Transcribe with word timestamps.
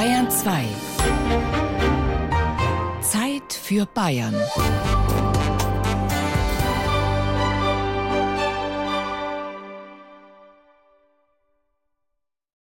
Bayern 0.00 0.30
2. 0.30 0.64
Zeit 3.02 3.52
für 3.52 3.84
Bayern. 3.84 4.34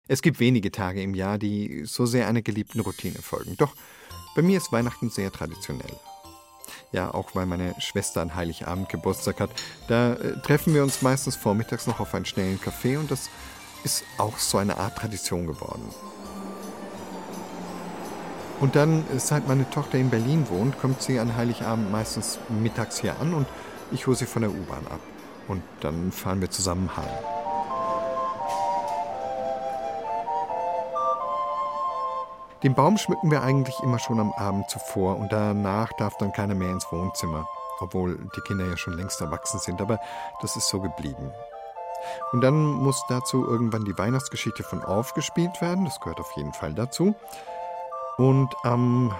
Es 0.07 0.23
gibt 0.23 0.39
wenige 0.39 0.71
Tage 0.71 1.03
im 1.03 1.15
Jahr, 1.15 1.39
die 1.39 1.83
so 1.87 2.07
sehr 2.07 2.29
einer 2.29 2.41
geliebten 2.41 2.79
Routine 2.79 3.20
folgen. 3.20 3.57
Doch 3.57 3.75
bei 4.37 4.43
mir 4.43 4.59
ist 4.59 4.71
Weihnachten 4.71 5.11
sehr 5.11 5.32
traditionell. 5.32 5.96
Ja, 6.93 7.12
auch 7.12 7.35
weil 7.35 7.46
meine 7.46 7.75
Schwester 7.80 8.23
an 8.23 8.37
Heiligabend 8.37 8.89
Geburtstag 8.91 9.41
hat. 9.41 9.51
Da 9.89 10.12
äh, 10.12 10.41
treffen 10.43 10.73
wir 10.73 10.85
uns 10.85 11.03
meistens 11.03 11.35
vormittags 11.35 11.89
noch 11.89 11.98
auf 11.98 12.14
einen 12.14 12.27
schnellen 12.27 12.61
Kaffee 12.61 12.96
und 12.96 13.11
das 13.11 13.29
ist 13.82 14.05
auch 14.19 14.39
so 14.39 14.59
eine 14.59 14.77
Art 14.77 14.96
Tradition 14.96 15.48
geworden. 15.48 15.93
Und 18.61 18.77
dann, 18.77 19.05
äh, 19.15 19.19
seit 19.19 19.49
meine 19.49 19.69
Tochter 19.71 19.99
in 19.99 20.11
Berlin 20.11 20.47
wohnt, 20.49 20.81
kommt 20.81 21.03
sie 21.03 21.19
an 21.19 21.37
Heiligabend 21.37 21.91
meistens 21.91 22.39
mittags 22.49 22.99
hier 22.99 23.19
an 23.21 23.35
und 23.35 23.47
ich 23.91 24.07
hole 24.07 24.17
sie 24.17 24.27
von 24.27 24.43
der 24.43 24.51
U-Bahn 24.51 24.87
ab. 24.87 25.01
Und 25.49 25.63
dann 25.80 26.11
fahren 26.13 26.41
wir 26.41 26.51
zusammen 26.51 26.91
heim. 26.97 27.05
Den 32.65 32.75
Baum 32.75 32.97
schmücken 32.97 33.30
wir 33.30 33.43
eigentlich 33.43 33.79
immer 33.83 33.99
schon 33.99 34.19
am 34.19 34.33
Abend 34.33 34.71
zuvor 34.71 35.19
und 35.19 35.30
danach 35.30 35.93
darf 35.99 36.16
dann 36.16 36.33
keiner 36.33 36.55
mehr 36.55 36.71
ins 36.71 36.91
Wohnzimmer, 36.91 37.47
obwohl 37.80 38.16
die 38.35 38.41
Kinder 38.41 38.65
ja 38.65 38.79
schon 38.79 38.95
längst 38.95 39.21
erwachsen 39.21 39.61
sind, 39.61 39.83
aber 39.83 40.01
das 40.41 40.57
ist 40.57 40.69
so 40.69 40.80
geblieben. 40.80 41.30
Und 42.33 42.41
dann 42.41 42.65
muss 42.65 43.05
dazu 43.11 43.47
irgendwann 43.47 43.85
die 43.85 43.99
Weihnachtsgeschichte 43.99 44.63
von 44.63 44.83
aufgespielt 44.83 45.61
werden, 45.61 45.85
das 45.85 46.01
gehört 46.01 46.21
auf 46.21 46.33
jeden 46.37 46.55
Fall 46.55 46.73
dazu. 46.73 47.15
Und 48.16 48.54
am 48.62 49.12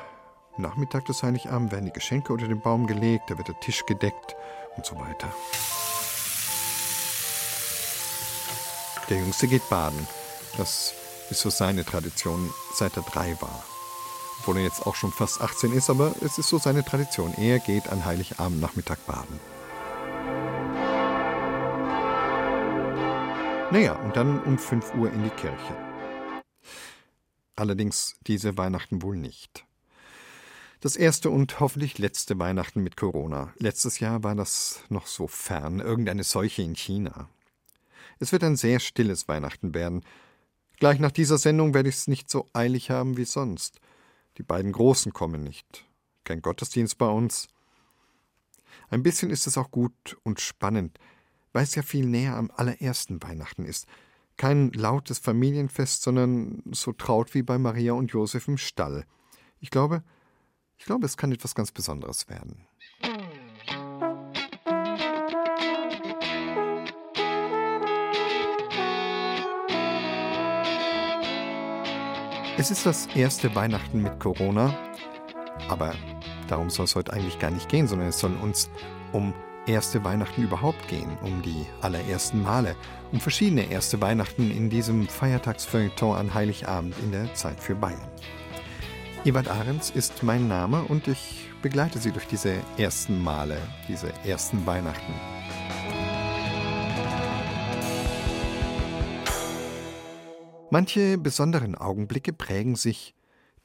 Nachmittag 0.57 1.05
des 1.07 1.25
Heiligabend 1.25 1.73
werden 1.73 1.87
die 1.87 1.93
Geschenke 1.93 2.33
unter 2.33 2.47
den 2.47 2.61
Baum 2.61 2.87
gelegt, 2.87 3.29
da 3.29 3.37
wird 3.37 3.49
der 3.49 3.59
Tisch 3.59 3.85
gedeckt 3.87 4.37
und 4.77 4.87
so 4.87 4.97
weiter. 4.97 5.29
Der 9.11 9.19
Jüngste 9.19 9.49
geht 9.49 9.69
baden. 9.69 10.07
Das 10.57 10.95
ist 11.29 11.41
so 11.41 11.51
seine 11.51 11.85
Tradition, 11.85 12.53
seit 12.73 12.97
er 12.97 13.03
drei 13.03 13.37
war. 13.41 13.65
Obwohl 14.41 14.59
er 14.59 14.63
jetzt 14.63 14.87
auch 14.87 14.95
schon 14.95 15.11
fast 15.11 15.41
18 15.41 15.73
ist, 15.73 15.91
aber 15.91 16.15
es 16.21 16.39
ist 16.39 16.49
so 16.49 16.59
seine 16.59 16.85
Tradition. 16.85 17.35
Er 17.37 17.59
geht 17.59 17.89
an 17.91 18.05
Heiligabend 18.05 18.61
Nachmittag 18.61 19.05
baden. 19.07 19.41
Naja, 23.73 23.95
und 23.95 24.15
dann 24.17 24.41
um 24.45 24.57
5 24.57 24.95
Uhr 24.95 25.11
in 25.11 25.25
die 25.25 25.31
Kirche. 25.31 25.94
Allerdings 27.57 28.17
diese 28.27 28.57
Weihnachten 28.57 29.03
wohl 29.03 29.17
nicht. 29.17 29.65
Das 30.81 30.97
erste 30.97 31.31
und 31.31 31.61
hoffentlich 31.61 31.99
letzte 31.99 32.39
Weihnachten 32.39 32.83
mit 32.83 32.97
Corona. 32.97 33.55
Letztes 33.59 34.01
Jahr 34.01 34.23
war 34.23 34.35
das 34.35 34.81
noch 34.89 35.07
so 35.07 35.27
fern, 35.27 35.81
irgendeine 35.81 36.25
Seuche 36.25 36.63
in 36.63 36.75
China. 36.75 37.29
Es 38.19 38.33
wird 38.33 38.45
ein 38.45 38.57
sehr 38.57 38.81
stilles 38.81 39.29
Weihnachten 39.29 39.75
werden, 39.75 40.05
Gleich 40.79 40.99
nach 40.99 41.13
dieser 41.13 41.39
Sendung 41.39 41.73
werde 41.73 41.89
ich 41.89 41.95
es 41.95 42.09
nicht 42.09 42.29
so 42.29 42.49
eilig 42.53 42.91
haben 42.91 43.17
wie 43.17 43.25
sonst. 43.25 43.81
Die 44.39 44.43
beiden 44.43 44.73
Großen 44.73 45.13
kommen 45.13 45.43
nicht. 45.43 45.85
Kein 46.25 46.43
Gottesdienst 46.43 46.99
bei 46.99 47.07
uns. 47.07 47.49
Ein 48.89 49.03
bisschen 49.03 49.31
ist 49.31 49.47
es 49.47 49.57
auch 49.57 49.71
gut 49.71 50.17
und 50.25 50.41
spannend, 50.41 50.99
weil 51.53 51.63
es 51.63 51.75
ja 51.75 51.83
viel 51.83 52.07
näher 52.07 52.37
am 52.37 52.51
allerersten 52.55 53.23
Weihnachten 53.23 53.65
ist. 53.65 53.87
Kein 54.37 54.73
lautes 54.73 55.19
Familienfest, 55.19 56.03
sondern 56.03 56.63
so 56.73 56.93
traut 56.93 57.35
wie 57.35 57.43
bei 57.43 57.59
Maria 57.59 57.93
und 57.93 58.11
Josef 58.11 58.49
im 58.49 58.59
Stall. 58.59 59.05
Ich 59.61 59.71
glaube, 59.71 60.03
ich 60.77 60.85
glaube, 60.85 61.07
es 61.07 61.17
kann 61.17 61.33
etwas 61.33 61.55
ganz 61.55 61.71
Besonderes 61.71 62.29
werden. 62.29 62.67
Es 72.57 72.71
ist 72.71 72.87
das 72.87 73.07
erste 73.15 73.55
Weihnachten 73.55 74.03
mit 74.03 74.21
Corona, 74.21 74.75
aber 75.69 75.95
darum 76.49 76.71
soll 76.71 76.85
es 76.85 76.95
heute 76.95 77.13
eigentlich 77.13 77.39
gar 77.39 77.51
nicht 77.51 77.69
gehen, 77.69 77.89
sondern 77.89 78.09
es 78.09 78.21
soll 78.21 78.35
uns 78.37 78.71
um 79.13 79.35
erste 79.67 80.05
Weihnachten 80.05 80.43
überhaupt 80.43 80.89
gehen, 80.89 81.17
um 81.23 81.43
die 81.43 81.67
allerersten 81.81 82.43
Male, 82.43 82.77
um 83.13 83.21
verschiedene 83.21 83.71
erste 83.71 84.01
Weihnachten 84.01 84.51
in 84.51 84.71
diesem 84.71 85.07
Feiertagsfeuilleton 85.09 86.17
an 86.17 86.35
Heiligabend 86.35 86.95
in 87.03 87.13
der 87.13 87.33
Zeit 87.35 87.61
für 87.61 87.75
Bayern. 87.75 88.09
Ewald 89.25 89.49
Ahrens 89.49 89.91
ist 89.91 90.23
mein 90.23 90.49
Name 90.49 90.83
und 90.85 91.09
ich 91.09 91.49
begleite 91.63 91.99
Sie 91.99 92.13
durch 92.13 92.27
diese 92.27 92.55
ersten 92.77 93.23
Male, 93.23 93.57
diese 93.89 94.13
ersten 94.27 94.67
Weihnachten. 94.67 95.15
Manche 100.71 101.19
besonderen 101.19 101.75
Augenblicke 101.75 102.33
prägen 102.33 102.75
sich 102.75 103.15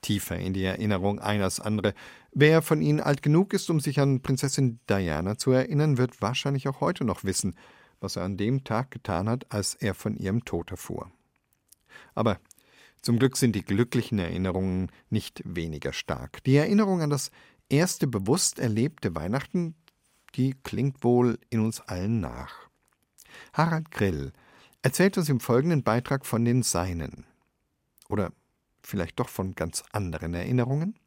tiefer 0.02 0.38
in 0.38 0.54
die 0.54 0.64
Erinnerung 0.64 1.20
ein 1.20 1.42
als 1.42 1.60
andere. 1.60 1.94
Wer 2.32 2.62
von 2.62 2.82
Ihnen 2.82 3.00
alt 3.00 3.22
genug 3.22 3.54
ist, 3.54 3.70
um 3.70 3.80
sich 3.80 4.00
an 4.00 4.22
Prinzessin 4.22 4.80
Diana 4.90 5.38
zu 5.38 5.52
erinnern, 5.52 5.98
wird 5.98 6.22
wahrscheinlich 6.22 6.68
auch 6.68 6.82
heute 6.82 7.04
noch 7.04 7.24
wissen, 7.24 7.56
was 8.00 8.16
er 8.16 8.24
an 8.24 8.38
dem 8.38 8.64
Tag 8.64 8.92
getan 8.92 9.28
hat, 9.28 9.52
als 9.52 9.76
er 9.76 9.94
von 9.94 10.16
ihrem 10.16 10.46
Tod 10.46 10.72
erfuhr. 10.72 11.12
Aber 12.16 12.40
zum 13.02 13.20
Glück 13.20 13.38
sind 13.38 13.56
die 13.56 13.64
glücklichen 13.64 14.20
Erinnerungen 14.20 14.92
nicht 15.10 15.42
weniger 15.46 15.94
stark. 15.94 16.44
Die 16.44 16.56
Erinnerung 16.56 17.02
an 17.02 17.10
das 17.10 17.31
erste 17.70 18.08
bewusst 18.08 18.60
erlebte 18.60 19.16
Weihnachten, 19.16 19.76
die 20.36 20.54
klingt 20.64 21.04
wohl 21.04 21.40
in 21.50 21.62
uns 21.62 21.81
allen 21.81 22.20
nach. 22.20 22.70
Harald 23.54 23.92
Grill 23.92 24.34
erzählt 24.81 25.18
uns 25.18 25.30
im 25.30 25.40
folgenden 25.40 25.84
Beitrag 25.84 26.26
von 26.26 26.46
den 26.46 26.64
Seinen. 26.64 27.26
Oder 28.10 28.31
vielleicht 28.90 29.20
doch 29.20 29.30
von 29.30 29.56
ganz 29.56 29.84
anderen 29.92 30.34
Erinnerungen? 30.34 31.00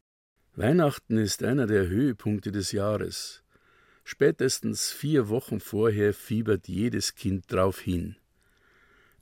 Weihnachten 0.54 1.18
ist 1.18 1.42
einer 1.42 1.66
der 1.66 1.88
Höhepunkte 1.88 2.52
des 2.52 2.72
Jahres. 2.72 3.42
Spätestens 4.04 4.90
vier 4.90 5.28
Wochen 5.28 5.60
vorher 5.60 6.12
fiebert 6.12 6.68
jedes 6.68 7.14
Kind 7.14 7.50
drauf 7.50 7.80
hin. 7.80 8.16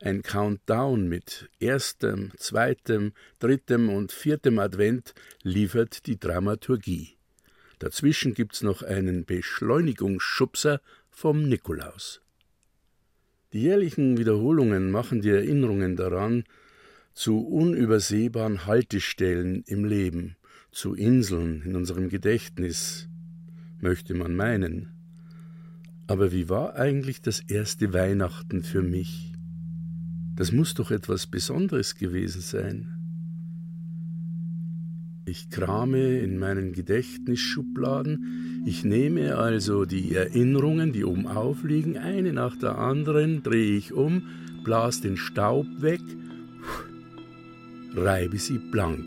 Ein 0.03 0.23
Countdown 0.23 1.09
mit 1.09 1.51
erstem, 1.61 2.33
zweitem, 2.39 3.13
drittem 3.39 3.91
und 3.91 4.13
viertem 4.13 4.59
Advent 4.59 5.15
liefert 5.43 6.07
die 6.07 6.19
Dramaturgie. 6.19 7.19
Dazwischen 7.79 8.35
gibt's 8.35 8.63
noch 8.63 8.83
einen 8.83 9.27
Beschleunigungsschubser 9.27 10.81
vom 11.11 11.49
Nikolaus. 11.49 12.23
Die 13.53 13.63
jährlichen 13.63 14.17
Wiederholungen 14.17 14.91
machen 14.91 15.21
die 15.21 15.31
Erinnerungen 15.31 15.97
daran 15.97 16.45
zu 17.21 17.41
unübersehbaren 17.41 18.65
Haltestellen 18.65 19.63
im 19.67 19.85
Leben, 19.85 20.37
zu 20.73 20.95
Inseln 20.95 21.61
in 21.67 21.77
unserem 21.77 22.09
Gedächtnis, 22.09 23.11
möchte 23.79 24.15
man 24.15 24.35
meinen. 24.35 24.89
Aber 26.07 26.33
wie 26.33 26.49
war 26.49 26.77
eigentlich 26.77 27.21
das 27.21 27.41
erste 27.41 27.93
Weihnachten 27.93 28.63
für 28.63 28.81
mich? 28.81 29.35
Das 30.35 30.51
muss 30.51 30.73
doch 30.73 30.91
etwas 30.91 31.27
Besonderes 31.27 31.95
gewesen 31.95 32.41
sein. 32.41 32.89
Ich 35.27 35.51
krame 35.51 36.21
in 36.21 36.39
meinen 36.39 36.73
Gedächtnisschubladen, 36.73 38.63
ich 38.65 38.83
nehme 38.83 39.37
also 39.37 39.85
die 39.85 40.15
Erinnerungen, 40.15 40.95
die 40.95 41.05
oben 41.05 41.27
aufliegen, 41.27 41.99
eine 41.99 42.33
nach 42.33 42.57
der 42.57 42.79
anderen, 42.79 43.43
drehe 43.43 43.77
ich 43.77 43.93
um, 43.93 44.23
blas 44.65 45.03
den 45.03 45.19
Staub 45.19 45.67
weg, 45.83 46.01
reibe 47.95 48.39
sie 48.39 48.59
blank. 48.59 49.05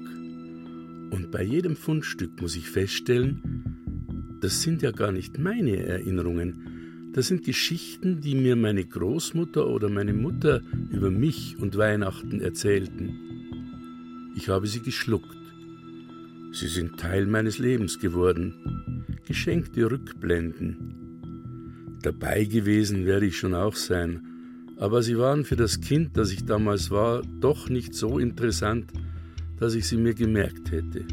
Und 1.11 1.31
bei 1.31 1.43
jedem 1.43 1.75
Fundstück 1.75 2.41
muss 2.41 2.55
ich 2.55 2.69
feststellen, 2.69 4.37
das 4.41 4.61
sind 4.61 4.81
ja 4.81 4.91
gar 4.91 5.11
nicht 5.11 5.39
meine 5.39 5.77
Erinnerungen, 5.77 7.11
das 7.13 7.27
sind 7.27 7.45
Geschichten, 7.45 8.21
die 8.21 8.35
mir 8.35 8.55
meine 8.55 8.83
Großmutter 8.83 9.67
oder 9.67 9.89
meine 9.89 10.13
Mutter 10.13 10.61
über 10.89 11.11
mich 11.11 11.57
und 11.59 11.77
Weihnachten 11.77 12.41
erzählten. 12.41 13.19
Ich 14.35 14.49
habe 14.49 14.65
sie 14.65 14.81
geschluckt 14.81 15.37
Sie 16.53 16.67
sind 16.67 16.99
Teil 16.99 17.25
meines 17.25 17.57
Lebens 17.57 17.97
geworden. 17.97 18.53
Geschenkte 19.25 19.89
Rückblenden. 19.89 21.97
Dabei 22.03 22.43
gewesen 22.43 23.07
werde 23.07 23.25
ich 23.25 23.39
schon 23.39 23.55
auch 23.55 23.75
sein, 23.75 24.21
aber 24.83 25.01
sie 25.01 25.17
waren 25.17 25.45
für 25.45 25.55
das 25.55 25.79
Kind, 25.79 26.17
das 26.17 26.29
ich 26.33 26.43
damals 26.43 26.91
war, 26.91 27.21
doch 27.39 27.69
nicht 27.69 27.93
so 27.93 28.19
interessant, 28.19 28.91
dass 29.57 29.75
ich 29.75 29.87
sie 29.87 29.95
mir 29.95 30.13
gemerkt 30.13 30.71
hätte. 30.71 31.05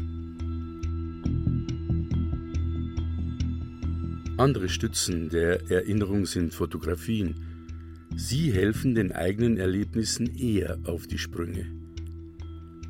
Andere 4.35 4.67
Stützen 4.67 5.29
der 5.29 5.71
Erinnerung 5.71 6.25
sind 6.25 6.53
Fotografien. 6.53 7.35
Sie 8.13 8.51
helfen 8.51 8.93
den 8.93 9.13
eigenen 9.13 9.55
Erlebnissen 9.55 10.35
eher 10.35 10.77
auf 10.83 11.07
die 11.07 11.17
Sprünge. 11.17 11.65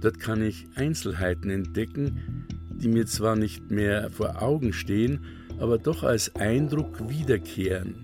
Dort 0.01 0.19
kann 0.19 0.41
ich 0.41 0.65
Einzelheiten 0.73 1.51
entdecken, 1.51 2.47
die 2.71 2.87
mir 2.87 3.05
zwar 3.05 3.35
nicht 3.35 3.69
mehr 3.69 4.09
vor 4.09 4.41
Augen 4.41 4.73
stehen, 4.73 5.19
aber 5.59 5.77
doch 5.77 6.01
als 6.01 6.35
Eindruck 6.35 7.07
wiederkehren. 7.07 8.03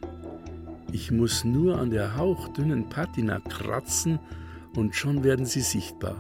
Ich 0.92 1.12
muss 1.12 1.44
nur 1.44 1.78
an 1.78 1.90
der 1.90 2.16
hauchdünnen 2.16 2.90
Patina 2.90 3.40
kratzen 3.40 4.20
und 4.76 4.96
schon 4.96 5.24
werden 5.24 5.46
sie 5.46 5.62
sichtbar. 5.62 6.16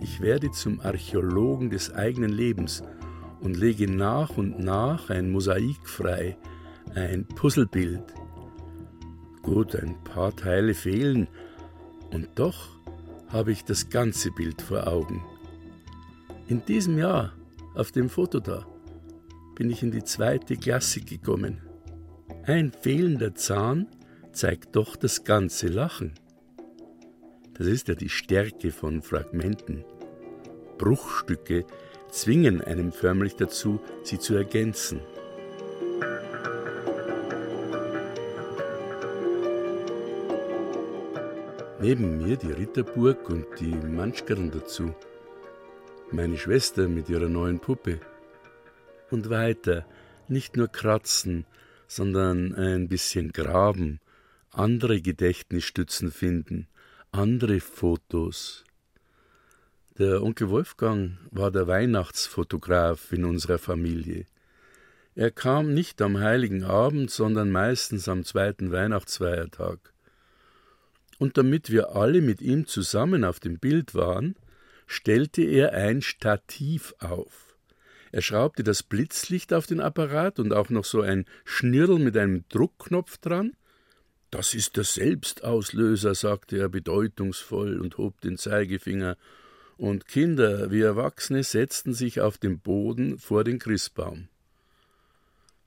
Ich 0.00 0.20
werde 0.20 0.50
zum 0.50 0.80
Archäologen 0.80 1.70
des 1.70 1.92
eigenen 1.94 2.30
Lebens 2.30 2.82
und 3.40 3.56
lege 3.56 3.90
nach 3.90 4.36
und 4.36 4.58
nach 4.58 5.10
ein 5.10 5.30
Mosaik 5.30 5.86
frei, 5.88 6.36
ein 6.94 7.26
Puzzlebild. 7.26 8.02
Gut, 9.42 9.76
ein 9.76 9.94
paar 10.02 10.34
Teile 10.34 10.74
fehlen, 10.74 11.28
und 12.10 12.28
doch 12.36 12.68
habe 13.28 13.52
ich 13.52 13.64
das 13.64 13.90
ganze 13.90 14.30
Bild 14.30 14.62
vor 14.62 14.86
Augen. 14.86 15.22
In 16.48 16.64
diesem 16.64 16.98
Jahr, 16.98 17.32
auf 17.74 17.90
dem 17.92 18.08
Foto 18.08 18.40
da, 18.40 18.66
bin 19.54 19.70
ich 19.70 19.82
in 19.82 19.90
die 19.90 20.04
zweite 20.04 20.56
Klasse 20.56 21.00
gekommen. 21.00 21.60
Ein 22.46 22.72
fehlender 22.72 23.34
Zahn 23.34 23.86
zeigt 24.32 24.76
doch 24.76 24.96
das 24.96 25.24
ganze 25.24 25.68
Lachen. 25.68 26.12
Das 27.54 27.66
ist 27.66 27.88
ja 27.88 27.94
die 27.94 28.10
Stärke 28.10 28.70
von 28.70 29.00
Fragmenten. 29.00 29.82
Bruchstücke 30.76 31.64
zwingen 32.10 32.60
einem 32.60 32.92
förmlich 32.92 33.36
dazu, 33.36 33.80
sie 34.02 34.18
zu 34.18 34.34
ergänzen. 34.34 35.00
Neben 41.80 42.18
mir 42.18 42.36
die 42.36 42.52
Ritterburg 42.52 43.30
und 43.30 43.46
die 43.58 43.74
Manschkern 43.74 44.50
dazu. 44.50 44.94
Meine 46.10 46.36
Schwester 46.36 46.88
mit 46.88 47.08
ihrer 47.08 47.30
neuen 47.30 47.58
Puppe. 47.58 48.00
Und 49.10 49.30
weiter, 49.30 49.86
nicht 50.28 50.58
nur 50.58 50.68
kratzen, 50.68 51.46
sondern 51.86 52.54
ein 52.54 52.88
bisschen 52.88 53.32
graben, 53.32 54.00
andere 54.50 55.00
Gedächtnisstützen 55.00 56.10
finden, 56.10 56.68
andere 57.12 57.60
Fotos. 57.60 58.64
Der 59.98 60.22
Onkel 60.22 60.50
Wolfgang 60.50 61.18
war 61.30 61.50
der 61.50 61.66
Weihnachtsfotograf 61.66 63.12
in 63.12 63.24
unserer 63.24 63.58
Familie. 63.58 64.26
Er 65.14 65.30
kam 65.30 65.72
nicht 65.72 66.02
am 66.02 66.18
heiligen 66.18 66.64
Abend, 66.64 67.10
sondern 67.10 67.52
meistens 67.52 68.08
am 68.08 68.24
zweiten 68.24 68.72
Weihnachtsfeiertag. 68.72 69.92
Und 71.18 71.38
damit 71.38 71.70
wir 71.70 71.94
alle 71.94 72.20
mit 72.20 72.42
ihm 72.42 72.66
zusammen 72.66 73.24
auf 73.24 73.38
dem 73.38 73.58
Bild 73.60 73.94
waren, 73.94 74.34
stellte 74.86 75.42
er 75.42 75.72
ein 75.72 76.02
Stativ 76.02 76.94
auf. 76.98 77.43
Er 78.14 78.22
schraubte 78.22 78.62
das 78.62 78.84
Blitzlicht 78.84 79.52
auf 79.52 79.66
den 79.66 79.80
Apparat 79.80 80.38
und 80.38 80.52
auch 80.52 80.70
noch 80.70 80.84
so 80.84 81.00
ein 81.00 81.24
Schnirrl 81.44 81.98
mit 81.98 82.16
einem 82.16 82.44
Druckknopf 82.48 83.18
dran. 83.18 83.56
Das 84.30 84.54
ist 84.54 84.76
der 84.76 84.84
Selbstauslöser, 84.84 86.14
sagte 86.14 86.58
er 86.58 86.68
bedeutungsvoll 86.68 87.80
und 87.80 87.98
hob 87.98 88.20
den 88.20 88.38
Zeigefinger 88.38 89.16
und 89.78 90.06
Kinder 90.06 90.70
wie 90.70 90.82
Erwachsene 90.82 91.42
setzten 91.42 91.92
sich 91.92 92.20
auf 92.20 92.38
den 92.38 92.60
Boden 92.60 93.18
vor 93.18 93.42
den 93.42 93.58
Christbaum. 93.58 94.28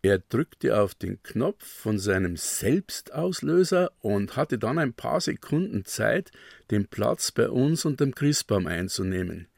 Er 0.02 0.20
drückte 0.20 0.80
auf 0.80 0.96
den 0.96 1.22
Knopf 1.24 1.68
von 1.68 2.00
seinem 2.00 2.38
Selbstauslöser 2.38 3.92
und 4.00 4.38
hatte 4.38 4.58
dann 4.58 4.78
ein 4.78 4.94
paar 4.94 5.20
Sekunden 5.20 5.84
Zeit, 5.84 6.32
den 6.72 6.88
Platz 6.88 7.34
bei 7.34 7.50
uns 7.50 7.84
unter 7.84 8.06
dem 8.06 8.16
Christbaum 8.16 8.68
einzunehmen. 8.68 9.50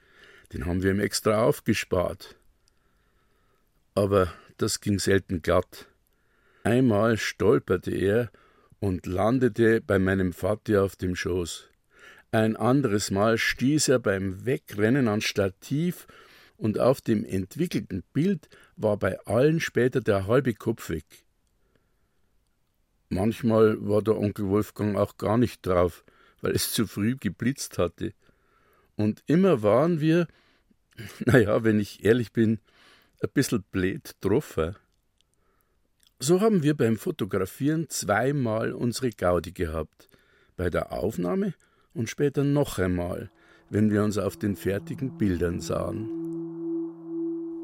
Den 0.53 0.65
haben 0.65 0.81
wir 0.81 0.89
ihm 0.89 0.99
extra 0.99 1.43
aufgespart. 1.43 2.35
Aber 3.99 4.31
das 4.55 4.79
ging 4.79 4.97
selten 4.97 5.41
glatt. 5.41 5.85
Einmal 6.63 7.17
stolperte 7.17 7.91
er 7.91 8.31
und 8.79 9.05
landete 9.05 9.81
bei 9.81 9.99
meinem 9.99 10.31
Vati 10.31 10.77
auf 10.77 10.95
dem 10.95 11.17
Schoß. 11.17 11.67
Ein 12.31 12.55
anderes 12.55 13.11
Mal 13.11 13.37
stieß 13.37 13.89
er 13.89 13.99
beim 13.99 14.45
Wegrennen 14.45 15.09
an 15.09 15.19
Stativ 15.19 16.07
und 16.55 16.79
auf 16.79 17.01
dem 17.01 17.25
entwickelten 17.25 18.03
Bild 18.13 18.47
war 18.77 18.95
bei 18.95 19.19
allen 19.25 19.59
später 19.59 19.99
der 19.99 20.27
halbe 20.27 20.53
Kopf 20.53 20.89
weg. 20.89 21.03
Manchmal 23.09 23.85
war 23.85 24.01
der 24.01 24.17
Onkel 24.17 24.47
Wolfgang 24.47 24.95
auch 24.95 25.17
gar 25.17 25.37
nicht 25.37 25.65
drauf, 25.65 26.05
weil 26.39 26.53
es 26.53 26.71
zu 26.71 26.87
früh 26.87 27.17
geblitzt 27.17 27.77
hatte. 27.77 28.13
Und 28.95 29.23
immer 29.25 29.61
waren 29.61 29.99
wir, 29.99 30.25
naja, 31.25 31.65
wenn 31.65 31.81
ich 31.81 32.05
ehrlich 32.05 32.31
bin, 32.31 32.59
ein 33.21 33.29
bisschen 33.33 33.63
blöd 33.71 34.15
drauf. 34.21 34.59
So 36.19 36.41
haben 36.41 36.63
wir 36.63 36.75
beim 36.75 36.97
Fotografieren 36.97 37.89
zweimal 37.89 38.73
unsere 38.73 39.09
Gaudi 39.09 39.51
gehabt. 39.51 40.09
Bei 40.57 40.69
der 40.69 40.91
Aufnahme 40.91 41.53
und 41.93 42.09
später 42.09 42.43
noch 42.43 42.79
einmal, 42.79 43.31
wenn 43.69 43.91
wir 43.91 44.03
uns 44.03 44.17
auf 44.17 44.37
den 44.37 44.55
fertigen 44.55 45.17
Bildern 45.17 45.61
sahen. 45.61 46.09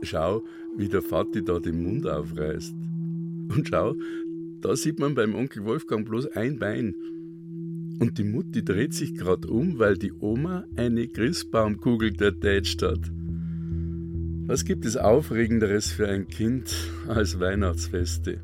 Schau, 0.04 0.44
wie 0.78 0.88
der 0.88 1.02
Vati 1.02 1.44
da 1.44 1.60
den 1.60 1.84
Mund 1.84 2.07
aufreißt. 2.07 2.74
Und 2.74 3.68
schau, 3.69 3.96
da 4.62 4.75
sieht 4.75 5.00
man 5.00 5.16
beim 5.16 5.36
Onkel 5.36 5.66
Wolfgang 5.66 6.07
bloß 6.07 6.28
ein 6.36 6.60
Bein. 6.60 6.96
Und 8.00 8.18
die 8.18 8.24
Mutti 8.24 8.63
dreht 8.63 8.94
sich 8.94 9.16
gerade 9.16 9.48
um, 9.48 9.80
weil 9.80 9.98
die 9.98 10.12
Oma 10.13 10.66
eine 10.75 11.07
Christbaumkugel 11.07 12.13
tätscht 12.13 12.81
hat. 12.81 13.12
Was 14.47 14.63
gibt 14.63 14.86
es 14.86 14.95
Aufregenderes 14.95 15.92
für 15.92 16.07
ein 16.07 16.27
Kind 16.27 16.71
als 17.07 17.39
Weihnachtsfeste? 17.39 18.39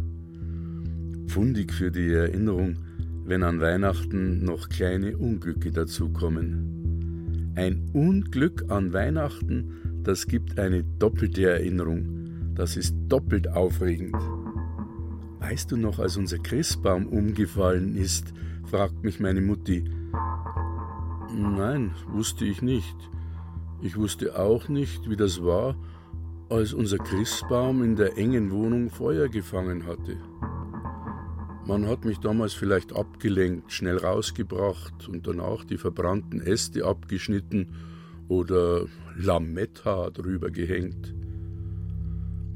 Pfundig 1.28 1.72
für 1.72 1.92
die 1.92 2.12
Erinnerung, 2.12 2.78
wenn 3.24 3.44
an 3.44 3.62
Weihnachten 3.62 4.44
noch 4.44 4.68
kleine 4.68 5.16
Unglücke 5.16 5.70
dazukommen. 5.70 7.54
Ein 7.54 7.92
Unglück 7.94 8.66
an 8.72 8.94
Weihnachten, 8.94 10.02
das 10.04 10.26
gibt 10.26 10.58
eine 10.58 10.84
doppelte 10.84 11.48
Erinnerung. 11.48 12.56
Das 12.56 12.78
ist 12.78 12.96
doppelt 13.08 13.50
aufregend. 13.50 14.16
Weißt 15.38 15.72
du 15.72 15.78
noch, 15.78 16.00
als 16.00 16.18
unser 16.18 16.40
Christbaum 16.40 17.06
umgefallen 17.06 17.96
ist? 17.96 18.34
fragt 18.66 19.04
mich 19.04 19.20
meine 19.20 19.42
Mutti. 19.42 19.84
Nein, 21.32 21.92
wusste 22.12 22.46
ich 22.46 22.64
nicht. 22.64 22.96
Ich 23.82 23.98
wusste 23.98 24.38
auch 24.38 24.70
nicht, 24.70 25.10
wie 25.10 25.16
das 25.16 25.44
war, 25.44 25.76
als 26.50 26.74
unser 26.74 26.98
Christbaum 26.98 27.84
in 27.84 27.96
der 27.96 28.18
engen 28.18 28.52
Wohnung 28.52 28.90
Feuer 28.90 29.28
gefangen 29.28 29.88
hatte. 29.88 30.18
Man 31.66 31.88
hat 31.88 32.06
mich 32.06 32.20
damals 32.20 32.54
vielleicht 32.54 32.94
abgelenkt, 32.94 33.72
schnell 33.72 33.98
rausgebracht 33.98 35.08
und 35.08 35.26
danach 35.26 35.64
die 35.64 35.78
verbrannten 35.78 36.42
Äste 36.42 36.86
abgeschnitten 36.86 37.70
oder 38.28 38.86
Lametta 39.16 40.10
drüber 40.10 40.52
gehängt. 40.52 41.14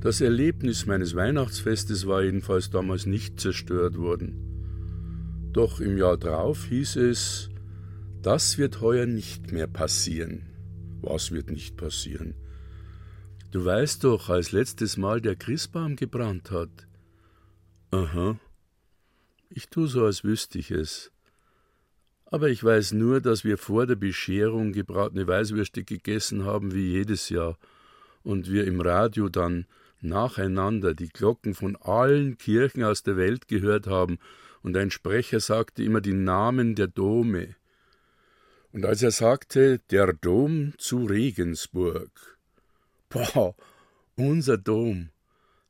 Das 0.01 0.21
Erlebnis 0.21 0.85
meines 0.85 1.15
Weihnachtsfestes 1.15 2.05
war 2.05 2.23
jedenfalls 2.23 2.69
damals 2.69 3.05
nicht 3.05 3.39
zerstört 3.39 3.97
worden. 3.97 5.49
Doch 5.53 5.79
im 5.79 5.97
Jahr 5.97 6.17
drauf 6.17 6.65
hieß 6.65 6.97
es, 6.97 7.49
das 8.21 8.57
wird 8.57 8.81
heuer 8.81 9.05
nicht 9.05 9.51
mehr 9.51 9.67
passieren. 9.67 10.43
Was 11.05 11.31
wird 11.31 11.51
nicht 11.51 11.77
passieren? 11.77 12.33
Du 13.51 13.63
weißt 13.63 14.03
doch, 14.03 14.29
als 14.29 14.51
letztes 14.51 14.97
Mal 14.97 15.21
der 15.21 15.35
Christbaum 15.35 15.95
gebrannt 15.95 16.51
hat. 16.51 16.87
Aha, 17.91 18.37
ich 19.49 19.69
tue 19.69 19.87
so, 19.87 20.03
als 20.03 20.23
wüsste 20.23 20.59
ich 20.59 20.71
es. 20.71 21.11
Aber 22.25 22.49
ich 22.49 22.63
weiß 22.63 22.93
nur, 22.93 23.21
dass 23.21 23.43
wir 23.43 23.57
vor 23.57 23.85
der 23.85 23.95
Bescherung 23.95 24.73
gebratene 24.73 25.27
Weißwürste 25.27 25.83
gegessen 25.83 26.43
haben 26.43 26.73
wie 26.73 26.91
jedes 26.91 27.29
Jahr 27.29 27.57
und 28.23 28.51
wir 28.51 28.65
im 28.65 28.81
Radio 28.81 29.29
dann 29.29 29.67
nacheinander 30.01 30.95
die 30.95 31.09
Glocken 31.09 31.53
von 31.53 31.75
allen 31.77 32.37
Kirchen 32.37 32.83
aus 32.83 33.03
der 33.03 33.15
Welt 33.15 33.47
gehört 33.47 33.87
haben 33.87 34.17
und 34.63 34.75
ein 34.75 34.89
Sprecher 34.89 35.39
sagte 35.39 35.83
immer 35.83 36.01
die 36.01 36.13
Namen 36.13 36.73
der 36.73 36.87
Dome. 36.87 37.55
Und 38.75 38.85
als 38.85 39.01
er 39.01 39.11
sagte, 39.11 39.79
der 39.89 40.11
Dom 40.11 40.73
zu 40.77 41.05
Regensburg, 41.05 42.37
boah, 43.07 43.55
unser 44.17 44.57
Dom, 44.57 45.11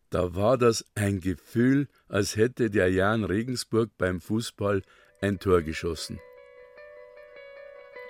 da 0.09 0.33
war 0.33 0.57
das 0.57 0.83
ein 0.95 1.19
Gefühl, 1.19 1.87
als 2.09 2.35
hätte 2.35 2.71
der 2.71 2.91
Jan 2.91 3.23
Regensburg 3.23 3.91
beim 3.99 4.19
Fußball 4.19 4.81
ein 5.21 5.37
Tor 5.37 5.61
geschossen. 5.61 6.19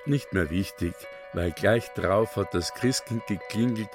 Nicht 0.05 0.31
mehr 0.31 0.49
wichtig, 0.49 0.93
weil 1.33 1.51
gleich 1.51 1.89
drauf 1.89 2.37
hat 2.37 2.53
das 2.53 2.73
Christkind 2.73 3.27
geklingelt 3.27 3.89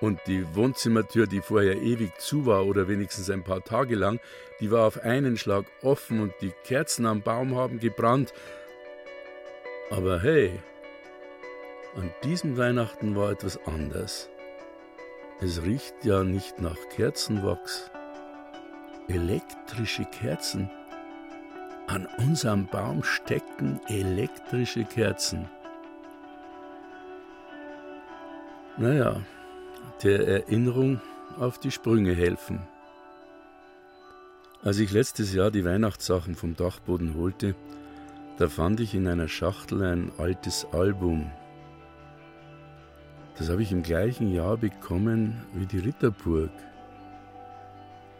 und 0.00 0.20
die 0.28 0.46
Wohnzimmertür, 0.54 1.26
die 1.26 1.40
vorher 1.40 1.82
ewig 1.82 2.16
zu 2.20 2.46
war 2.46 2.64
oder 2.64 2.86
wenigstens 2.86 3.28
ein 3.28 3.42
paar 3.42 3.64
Tage 3.64 3.96
lang, 3.96 4.20
die 4.60 4.70
war 4.70 4.86
auf 4.86 5.00
einen 5.00 5.36
Schlag 5.36 5.64
offen 5.82 6.20
und 6.20 6.32
die 6.40 6.52
Kerzen 6.62 7.06
am 7.06 7.22
Baum 7.22 7.56
haben 7.56 7.80
gebrannt. 7.80 8.32
Aber 9.90 10.20
hey, 10.20 10.58
An 11.96 12.10
diesem 12.24 12.56
Weihnachten 12.56 13.14
war 13.14 13.30
etwas 13.30 13.56
anders. 13.66 14.28
Es 15.40 15.62
riecht 15.62 16.04
ja 16.04 16.24
nicht 16.24 16.60
nach 16.60 16.76
Kerzenwachs. 16.90 17.88
Elektrische 19.06 20.04
Kerzen. 20.06 20.68
An 21.86 22.08
unserem 22.18 22.66
Baum 22.66 23.04
stecken 23.04 23.80
elektrische 23.86 24.84
Kerzen. 24.84 25.48
Naja, 28.76 29.20
der 30.02 30.26
Erinnerung 30.26 31.00
auf 31.38 31.58
die 31.58 31.70
Sprünge 31.70 32.14
helfen. 32.14 32.60
Als 34.64 34.78
ich 34.78 34.90
letztes 34.90 35.32
Jahr 35.32 35.52
die 35.52 35.64
Weihnachtssachen 35.64 36.34
vom 36.34 36.56
Dachboden 36.56 37.14
holte, 37.14 37.54
da 38.38 38.48
fand 38.48 38.80
ich 38.80 38.94
in 38.94 39.06
einer 39.06 39.28
Schachtel 39.28 39.82
ein 39.82 40.10
altes 40.18 40.66
Album 40.72 41.30
das 43.36 43.48
habe 43.48 43.62
ich 43.62 43.72
im 43.72 43.82
gleichen 43.82 44.32
Jahr 44.32 44.56
bekommen 44.56 45.42
wie 45.54 45.66
die 45.66 45.78
Ritterburg. 45.78 46.52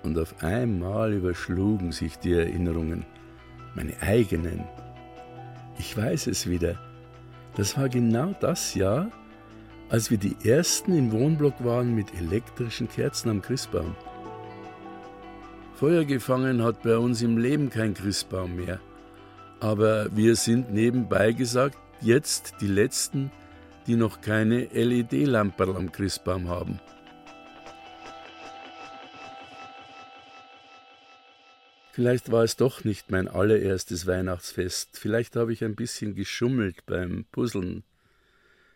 Und 0.03 0.19
auf 0.19 0.43
einmal 0.43 1.13
überschlugen 1.13 1.93
sich 1.93 2.19
die 2.19 2.33
Erinnerungen, 2.33 3.07
meine 3.75 3.95
eigenen. 4.03 4.65
Ich 5.79 5.97
weiß 5.97 6.27
es 6.27 6.49
wieder. 6.49 6.77
Das 7.55 7.79
war 7.79 7.89
genau 7.89 8.35
das 8.41 8.75
Jahr, 8.75 9.11
als 9.89 10.11
wir 10.11 10.19
die 10.19 10.37
ersten 10.43 10.97
im 10.97 11.13
Wohnblock 11.13 11.65
waren 11.65 11.95
mit 11.95 12.13
elektrischen 12.15 12.89
Kerzen 12.89 13.31
am 13.31 13.41
Christbaum. 13.41 13.95
Feuer 15.75 16.05
gefangen 16.05 16.63
hat 16.63 16.83
bei 16.83 16.99
uns 16.99 17.23
im 17.23 17.39
Leben 17.39 17.71
kein 17.71 17.95
Christbaum 17.95 18.57
mehr. 18.57 18.81
Aber 19.61 20.15
wir 20.15 20.37
sind 20.37 20.73
nebenbei 20.73 21.33
gesagt 21.33 21.79
jetzt 22.01 22.55
die 22.61 22.67
letzten, 22.67 23.31
die 23.87 23.97
noch 23.97 24.21
keine 24.21 24.65
LED-Lamperl 24.67 25.77
am 25.77 25.93
Christbaum 25.93 26.49
haben. 26.49 26.81
Vielleicht 31.93 32.33
war 32.33 32.43
es 32.43 32.57
doch 32.57 32.83
nicht 32.83 33.13
mein 33.13 33.29
allererstes 33.29 34.07
Weihnachtsfest. 34.07 34.99
Vielleicht 34.99 35.37
habe 35.37 35.53
ich 35.53 35.63
ein 35.63 35.77
bisschen 35.77 36.17
geschummelt 36.17 36.85
beim 36.87 37.25
Puzzeln. 37.31 37.85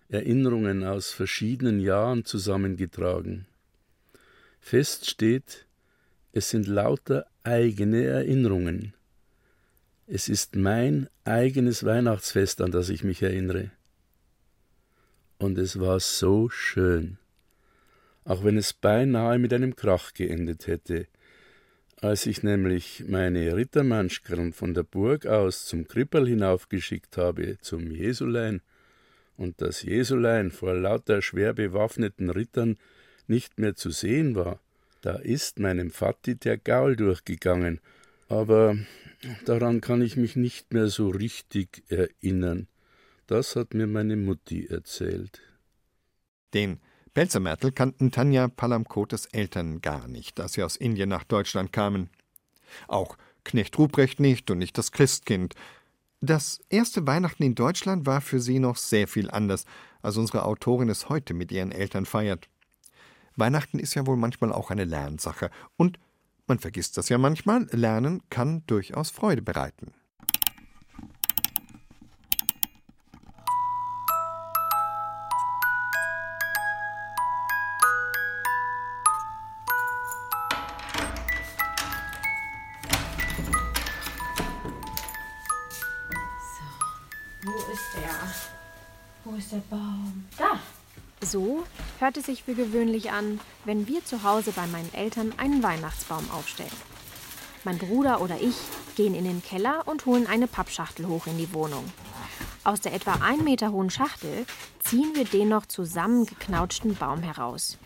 Erinnerungen 0.09 0.85
aus 0.85 1.11
verschiedenen 1.11 1.81
Jahren 1.81 2.25
zusammengetragen. 2.25 3.47
Fest 4.61 5.11
steht, 5.11 5.67
es 6.33 6.49
sind 6.51 6.67
lauter 6.67 7.27
eigene 7.43 8.05
Erinnerungen. 8.05 8.95
Es 10.11 10.31
ist 10.31 10.57
mein 10.57 11.11
eigenes 11.25 11.85
Weihnachtsfest, 11.85 12.63
an 12.63 12.71
das 12.71 12.89
ich 12.89 13.05
mich 13.05 13.21
erinnere. 13.21 13.71
Und 15.37 15.59
es 15.59 15.79
war 15.81 16.01
so 16.01 16.49
schön, 16.49 17.19
auch 18.25 18.43
wenn 18.43 18.57
es 18.57 18.73
beinahe 18.73 19.39
mit 19.39 19.53
einem 19.53 19.77
Krach 19.77 20.15
geendet 20.15 20.67
hätte. 20.67 21.09
Als 22.01 22.25
ich 22.25 22.43
nämlich 22.43 23.05
meine 23.07 23.55
Rittermanschkern 23.55 24.55
von 24.55 24.73
der 24.73 24.83
Burg 24.83 25.27
aus 25.27 25.67
zum 25.67 25.87
Krippel 25.87 26.27
hinaufgeschickt 26.27 27.19
habe, 27.19 27.59
zum 27.61 27.91
Jesulein, 27.91 28.63
und 29.37 29.61
das 29.61 29.83
Jesulein 29.83 30.53
vor 30.53 30.73
lauter 30.73 31.21
schwer 31.21 31.53
bewaffneten 31.53 32.31
Rittern 32.31 32.79
nicht 33.27 33.59
mehr 33.59 33.77
zu 33.77 33.91
sehen 33.91 34.35
war, 34.35 34.59
da 35.03 35.17
ist 35.17 35.59
meinem 35.59 35.91
Vati 35.91 36.35
der 36.35 36.57
Gaul 36.57 36.97
durchgegangen, 36.97 37.81
aber 38.31 38.79
daran 39.45 39.81
kann 39.81 40.03
ich 40.03 40.17
mich 40.17 40.37
nicht 40.37 40.73
mehr 40.73 40.89
so 40.89 41.09
richtig 41.09 41.85
erinnern. 41.89 42.69
Das 43.27 43.57
hat 43.57 43.75
mir 43.75 43.87
meine 43.87 44.17
Mutti 44.17 44.67
erzählt. 44.67 45.41
Den 46.55 46.81
Pelzermärtel 47.15 47.73
kannten 47.73 48.11
Tanja 48.11 48.49
Palamkotes 48.49 49.27
Eltern 49.27 49.81
gar 49.81 50.09
nicht, 50.09 50.41
als 50.41 50.55
sie 50.55 50.63
aus 50.63 50.77
Indien 50.77 51.09
nach 51.09 51.25
Deutschland 51.25 51.73
kamen. 51.73 52.11
Auch 52.87 53.19
Knecht 53.45 53.79
Ruprecht 53.79 54.21
nicht 54.21 54.51
und 54.51 54.59
nicht 54.59 54.79
das 54.79 54.93
Christkind. 54.93 55.55
Das 56.21 56.61
erste 56.69 57.07
Weihnachten 57.07 57.43
in 57.43 57.55
Deutschland 57.55 58.07
war 58.07 58.21
für 58.21 58.41
sie 58.41 58.59
noch 58.59 58.77
sehr 58.77 59.09
viel 59.09 59.31
anders, 59.31 59.65
als 60.03 60.17
unsere 60.17 60.45
Autorin 60.45 60.89
es 60.89 61.09
heute 61.09 61.35
mit 61.35 61.53
ihren 61.53 61.73
Eltern 61.73 62.07
feiert. 62.07 62.49
Weihnachten 63.37 63.79
ist 63.79 63.95
ja 63.95 64.07
wohl 64.07 64.17
manchmal 64.17 64.53
auch 64.53 64.71
eine 64.71 64.85
Lernsache, 64.85 65.51
und 65.77 65.99
man 66.49 66.59
vergisst 66.59 66.97
das 66.97 67.09
ja 67.09 67.19
manchmal, 67.19 67.67
Lernen 67.73 68.23
kann 68.31 68.63
durchaus 68.67 69.11
Freude 69.11 69.43
bereiten. 69.43 69.93
Hört 92.09 92.17
es 92.17 92.25
sich 92.25 92.45
für 92.45 92.55
gewöhnlich 92.55 93.11
an, 93.11 93.39
wenn 93.67 93.87
wir 93.87 94.03
zu 94.03 94.23
Hause 94.23 94.53
bei 94.53 94.67
meinen 94.69 94.95
Eltern 94.95 95.35
einen 95.37 95.63
Weihnachtsbaum 95.63 96.31
aufstellen. 96.31 96.73
Mein 97.65 97.77
Bruder 97.77 98.23
oder 98.23 98.41
ich 98.41 98.57
gehen 98.97 99.15
in 99.15 99.25
den 99.25 99.43
Keller 99.43 99.83
und 99.85 100.07
holen 100.07 100.27
eine 100.27 100.47
Pappschachtel 100.47 101.07
hoch 101.07 101.27
in 101.27 101.37
die 101.37 101.53
Wohnung. 101.53 101.85
Aus 102.65 102.81
der 102.81 102.95
etwa 102.95 103.19
ein 103.21 103.45
Meter 103.45 103.73
hohen 103.73 103.91
Schachtel 103.91 104.47
ziehen 104.79 105.11
wir 105.17 105.27
den 105.27 105.51
noch 105.51 105.67
zusammengeknautschten 105.67 106.95
Baum 106.95 107.21
heraus, 107.21 107.77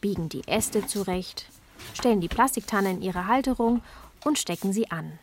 biegen 0.00 0.28
die 0.28 0.46
Äste 0.46 0.86
zurecht, 0.86 1.46
stellen 1.94 2.20
die 2.20 2.28
Plastiktanne 2.28 2.92
in 2.92 3.02
ihre 3.02 3.26
Halterung 3.26 3.82
und 4.24 4.38
stecken 4.38 4.72
sie 4.72 4.92
an. 4.92 5.18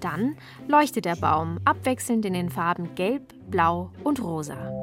Dann 0.00 0.38
leuchtet 0.68 1.04
der 1.04 1.16
Baum 1.16 1.58
abwechselnd 1.66 2.24
in 2.24 2.32
den 2.32 2.48
Farben 2.48 2.94
Gelb, 2.94 3.34
Blau 3.50 3.90
und 4.02 4.22
Rosa. 4.22 4.79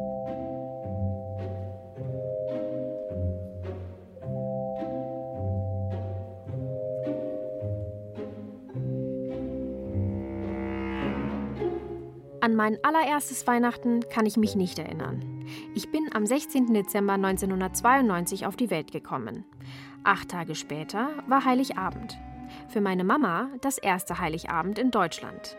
An 12.48 12.56
mein 12.56 12.82
allererstes 12.82 13.46
Weihnachten 13.46 14.08
kann 14.10 14.26
ich 14.26 14.38
mich 14.38 14.56
nicht 14.56 14.80
erinnern. 14.80 15.46
Ich 15.76 15.92
bin 15.92 16.08
am 16.14 16.26
16. 16.26 16.74
Dezember 16.74 17.16
1992 17.16 18.46
auf 18.46 18.56
die 18.56 18.70
Welt 18.70 18.94
gekommen. 18.94 19.44
Acht 20.06 20.30
Tage 20.30 20.56
später 20.56 21.10
war 21.28 21.44
Heiligabend. 21.44 22.18
Für 22.70 22.80
meine 22.80 23.04
Mama 23.04 23.50
das 23.60 23.78
erste 23.78 24.20
Heiligabend 24.20 24.80
in 24.80 24.92
Deutschland. 24.92 25.58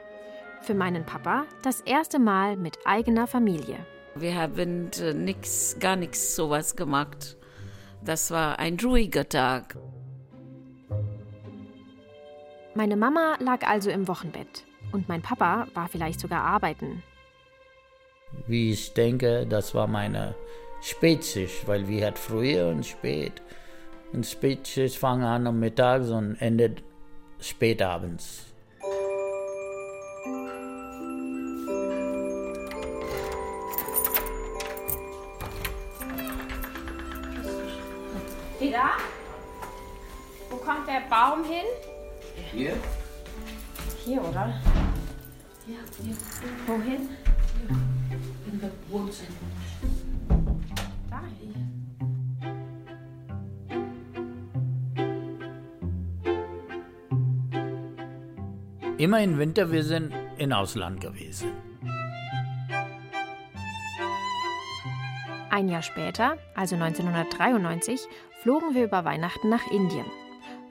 Für 0.62 0.72
meinen 0.72 1.04
Papa 1.04 1.44
das 1.62 1.82
erste 1.82 2.18
Mal 2.18 2.56
mit 2.56 2.78
eigener 2.86 3.26
Familie. 3.26 3.76
Wir 4.14 4.36
haben 4.36 4.90
äh, 4.98 5.12
nix, 5.12 5.76
gar 5.78 5.96
nichts 5.96 6.36
sowas 6.36 6.74
gemacht. 6.74 7.36
Das 8.02 8.30
war 8.30 8.58
ein 8.58 8.78
ruhiger 8.82 9.28
Tag. 9.28 9.76
Meine 12.74 12.96
Mama 12.96 13.36
lag 13.40 13.68
also 13.68 13.90
im 13.90 14.08
Wochenbett. 14.08 14.64
Und 14.92 15.08
mein 15.08 15.22
Papa 15.22 15.66
war 15.74 15.88
vielleicht 15.88 16.20
sogar 16.20 16.42
arbeiten. 16.42 17.02
Wie 18.46 18.72
ich 18.72 18.92
denke, 18.94 19.46
das 19.46 19.74
war 19.74 19.86
meine 19.86 20.34
Spätschicht, 20.80 21.66
weil 21.66 21.88
wir 21.88 22.06
hat 22.06 22.18
früher 22.18 22.68
und 22.68 22.86
spät. 22.86 23.42
Und 24.12 24.26
Spätschicht 24.26 24.96
fangen 24.96 25.24
an 25.24 25.46
am 25.46 25.60
Mittag 25.60 26.02
und 26.02 26.36
endet 26.40 26.82
spät 27.40 27.82
abends. 27.82 28.44
Peter, 38.58 38.90
wo 40.50 40.56
kommt 40.56 40.88
der 40.88 41.02
Baum 41.08 41.44
hin? 41.44 41.64
Hier? 42.50 42.76
Hier, 44.08 44.22
oder? 44.22 44.54
Ja, 45.66 45.80
hier. 46.02 46.16
Wohin? 46.66 47.10
Hier. 47.58 48.50
In 48.50 48.58
der 48.58 48.70
Wohnzimmer. 48.88 49.28
Da. 51.10 51.20
Immer 58.96 59.20
im 59.20 59.36
Winter, 59.36 59.70
wir 59.70 59.84
sind 59.84 60.14
in 60.38 60.54
Ausland 60.54 61.02
gewesen. 61.02 61.50
Ein 65.50 65.68
Jahr 65.68 65.82
später, 65.82 66.38
also 66.54 66.76
1993, 66.76 68.08
flogen 68.40 68.74
wir 68.74 68.84
über 68.84 69.04
Weihnachten 69.04 69.50
nach 69.50 69.70
Indien. 69.70 70.06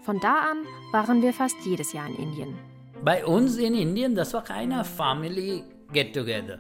Von 0.02 0.20
da 0.22 0.40
an 0.40 0.66
waren 0.92 1.22
wir 1.22 1.34
fast 1.34 1.58
jedes 1.66 1.94
Jahr 1.94 2.08
in 2.08 2.16
Indien. 2.16 2.77
Bei 3.08 3.26
uns 3.26 3.58
in 3.58 3.74
Indien, 3.74 4.16
das 4.16 4.34
war 4.34 4.44
keine 4.44 4.84
Family 4.84 5.64
Get-Together. 5.94 6.60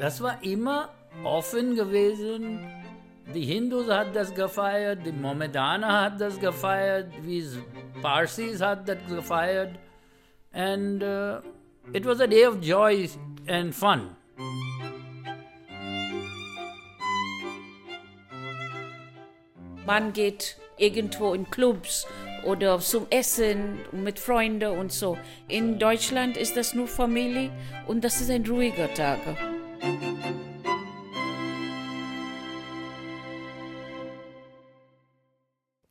Das 0.00 0.20
war 0.20 0.42
immer 0.42 0.88
offen 1.22 1.76
gewesen. 1.76 2.58
Die 3.32 3.44
Hindus 3.44 3.88
hat 3.88 4.16
das 4.16 4.34
gefeiert, 4.34 5.06
die 5.06 5.12
Mohammedaner 5.12 6.00
hat 6.06 6.20
das 6.20 6.40
gefeiert, 6.40 7.12
wie 7.22 7.44
Parsis 8.02 8.60
hat 8.60 8.88
das 8.88 8.98
gefeiert. 9.08 9.78
And 10.52 11.04
uh, 11.04 11.38
it 11.92 12.04
was 12.04 12.20
a 12.20 12.26
day 12.26 12.48
of 12.48 12.60
joy 12.60 13.08
and 13.46 13.72
fun. 13.72 14.16
Man 19.86 20.12
geht 20.12 20.56
irgendwo 20.78 21.32
in 21.32 21.48
Clubs 21.48 22.08
oder 22.44 22.78
zum 22.80 23.06
Essen 23.10 23.78
mit 23.92 24.18
Freunden 24.18 24.78
und 24.78 24.92
so. 24.92 25.18
In 25.48 25.78
Deutschland 25.78 26.36
ist 26.36 26.56
das 26.56 26.74
nur 26.74 26.86
Familie 26.86 27.50
und 27.86 28.04
das 28.04 28.20
ist 28.20 28.30
ein 28.30 28.46
ruhiger 28.46 28.92
Tag. 28.94 29.18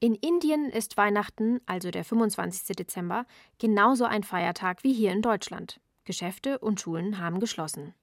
In 0.01 0.15
Indien 0.15 0.69
ist 0.69 0.95
Weihnachten, 0.95 1.59
also 1.65 1.91
der 1.91 2.05
25. 2.05 2.75
Dezember, 2.75 3.25
genauso 3.57 4.05
ein 4.05 4.23
Feiertag 4.23 4.83
wie 4.83 4.93
hier 4.93 5.11
in 5.11 5.21
Deutschland. 5.21 5.81
Geschäfte 6.05 6.57
und 6.57 6.79
Schulen 6.79 7.19
haben 7.19 7.39
geschlossen, 7.39 7.93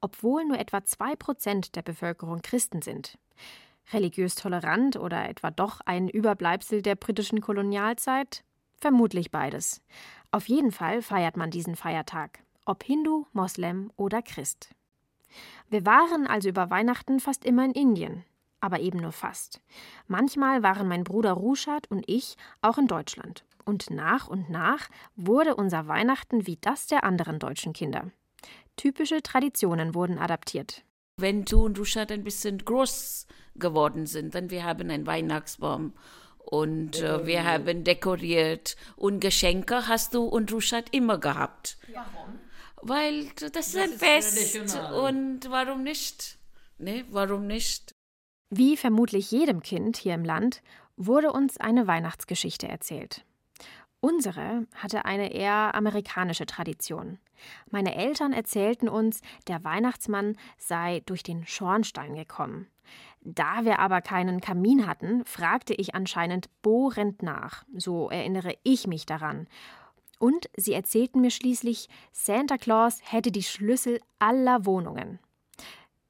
obwohl 0.00 0.44
nur 0.44 0.58
etwa 0.58 0.84
zwei 0.84 1.14
Prozent 1.14 1.76
der 1.76 1.82
Bevölkerung 1.82 2.40
Christen 2.42 2.82
sind. 2.82 3.18
Religiös 3.92 4.34
tolerant 4.34 4.96
oder 4.96 5.28
etwa 5.28 5.50
doch 5.50 5.80
ein 5.84 6.08
Überbleibsel 6.08 6.82
der 6.82 6.94
britischen 6.94 7.40
Kolonialzeit? 7.40 8.44
Vermutlich 8.80 9.30
beides. 9.30 9.82
Auf 10.30 10.48
jeden 10.48 10.72
Fall 10.72 11.02
feiert 11.02 11.36
man 11.36 11.50
diesen 11.50 11.76
Feiertag, 11.76 12.40
ob 12.64 12.82
Hindu, 12.82 13.26
Moslem 13.32 13.92
oder 13.96 14.22
Christ. 14.22 14.70
Wir 15.68 15.86
waren 15.86 16.26
also 16.26 16.48
über 16.48 16.70
Weihnachten 16.70 17.20
fast 17.20 17.44
immer 17.44 17.64
in 17.64 17.72
Indien, 17.72 18.24
aber 18.60 18.80
eben 18.80 18.98
nur 18.98 19.12
fast. 19.12 19.60
Manchmal 20.06 20.62
waren 20.62 20.88
mein 20.88 21.04
Bruder 21.04 21.32
Ruschat 21.32 21.90
und 21.90 22.04
ich 22.06 22.36
auch 22.60 22.78
in 22.78 22.86
Deutschland. 22.86 23.44
Und 23.64 23.90
nach 23.90 24.26
und 24.26 24.50
nach 24.50 24.88
wurde 25.14 25.54
unser 25.54 25.86
Weihnachten 25.86 26.46
wie 26.46 26.58
das 26.60 26.86
der 26.86 27.04
anderen 27.04 27.38
deutschen 27.38 27.72
Kinder. 27.72 28.10
Typische 28.76 29.22
Traditionen 29.22 29.94
wurden 29.94 30.18
adaptiert. 30.18 30.84
Wenn 31.16 31.44
du 31.44 31.64
und 31.64 31.78
Ruschat 31.78 32.10
ein 32.10 32.24
bisschen 32.24 32.58
groß 32.58 33.26
geworden 33.56 34.06
sind, 34.06 34.34
dann 34.34 34.50
wir 34.50 34.64
haben 34.64 34.90
einen 34.90 35.06
Weihnachtsbaum 35.06 35.92
und 36.38 37.00
äh, 37.00 37.26
wir 37.26 37.44
haben 37.44 37.84
dekoriert 37.84 38.76
und 38.96 39.20
Geschenke 39.20 39.88
hast 39.88 40.14
du 40.14 40.24
und 40.24 40.52
Ruschat 40.52 40.86
immer 40.90 41.18
gehabt. 41.18 41.78
Warum? 41.92 42.40
Weil 42.82 43.26
das, 43.36 43.52
das 43.52 43.68
ist 43.68 43.76
ein 43.76 43.92
Fest 43.92 44.56
und 44.92 45.50
warum 45.50 45.82
nicht? 45.82 46.38
Ne, 46.78 47.04
warum 47.10 47.46
nicht? 47.46 47.94
Wie 48.50 48.76
vermutlich 48.76 49.30
jedem 49.30 49.62
Kind 49.62 49.96
hier 49.96 50.14
im 50.14 50.24
Land 50.24 50.62
wurde 50.96 51.32
uns 51.32 51.58
eine 51.58 51.86
Weihnachtsgeschichte 51.86 52.68
erzählt. 52.68 53.24
Unsere 54.00 54.66
hatte 54.74 55.04
eine 55.04 55.32
eher 55.32 55.76
amerikanische 55.76 56.44
Tradition. 56.44 57.18
Meine 57.70 57.94
Eltern 57.94 58.32
erzählten 58.32 58.88
uns, 58.88 59.20
der 59.46 59.62
Weihnachtsmann 59.62 60.36
sei 60.58 61.02
durch 61.06 61.22
den 61.22 61.46
Schornstein 61.46 62.16
gekommen. 62.16 62.66
Da 63.20 63.64
wir 63.64 63.78
aber 63.78 64.00
keinen 64.00 64.40
Kamin 64.40 64.86
hatten, 64.86 65.24
fragte 65.24 65.74
ich 65.74 65.94
anscheinend 65.94 66.48
bohrend 66.62 67.22
nach, 67.22 67.64
so 67.76 68.10
erinnere 68.10 68.54
ich 68.64 68.86
mich 68.86 69.06
daran. 69.06 69.46
Und 70.18 70.48
sie 70.56 70.72
erzählten 70.72 71.20
mir 71.20 71.30
schließlich, 71.30 71.88
Santa 72.12 72.56
Claus 72.56 73.00
hätte 73.02 73.32
die 73.32 73.42
Schlüssel 73.42 74.00
aller 74.18 74.66
Wohnungen. 74.66 75.18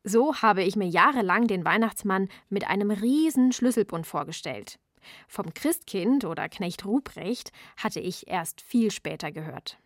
So 0.04 0.36
habe 0.36 0.64
ich 0.64 0.76
mir 0.76 0.88
jahrelang 0.88 1.46
den 1.46 1.64
Weihnachtsmann 1.64 2.28
mit 2.48 2.66
einem 2.68 2.90
riesen 2.90 3.52
Schlüsselbund 3.52 4.06
vorgestellt. 4.06 4.78
Vom 5.28 5.54
Christkind 5.54 6.24
oder 6.24 6.48
Knecht 6.48 6.84
Ruprecht 6.84 7.52
hatte 7.76 8.00
ich 8.00 8.28
erst 8.28 8.60
viel 8.60 8.90
später 8.90 9.32
gehört. 9.32 9.78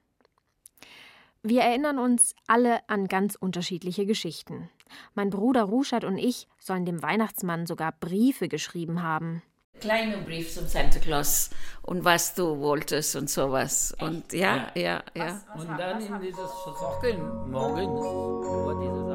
Wir 1.43 1.63
erinnern 1.63 1.99
uns 1.99 2.35
alle 2.47 2.81
an 2.89 3.07
ganz 3.07 3.37
unterschiedliche 3.37 4.07
Geschichten. 4.07 4.69
Mein 5.15 5.31
Bruder 5.31 5.65
Ruschat 5.65 6.05
und 6.05 6.19
ich 6.19 6.49
sollen 6.59 6.85
dem 6.85 7.03
Weihnachtsmann 7.03 7.67
sogar 7.67 7.93
Briefe 7.93 8.49
geschrieben 8.49 9.03
haben. 9.03 9.43
Kleine 9.81 10.17
Brief 10.19 10.53
zum 10.55 10.67
Santa 10.67 10.99
Claus 10.99 11.51
und 11.83 12.05
was 12.05 12.35
du 12.35 12.59
wolltest 12.61 13.15
und 13.15 13.29
sowas. 13.29 13.95
Und 14.01 14.33
ja, 14.33 14.69
ja, 14.75 15.03
ja. 15.15 15.43
Und 15.55 15.69
dann 15.79 16.01
in 16.01 16.21
dieses 16.21 16.51
Socken 16.65 17.51
morgens, 17.51 19.06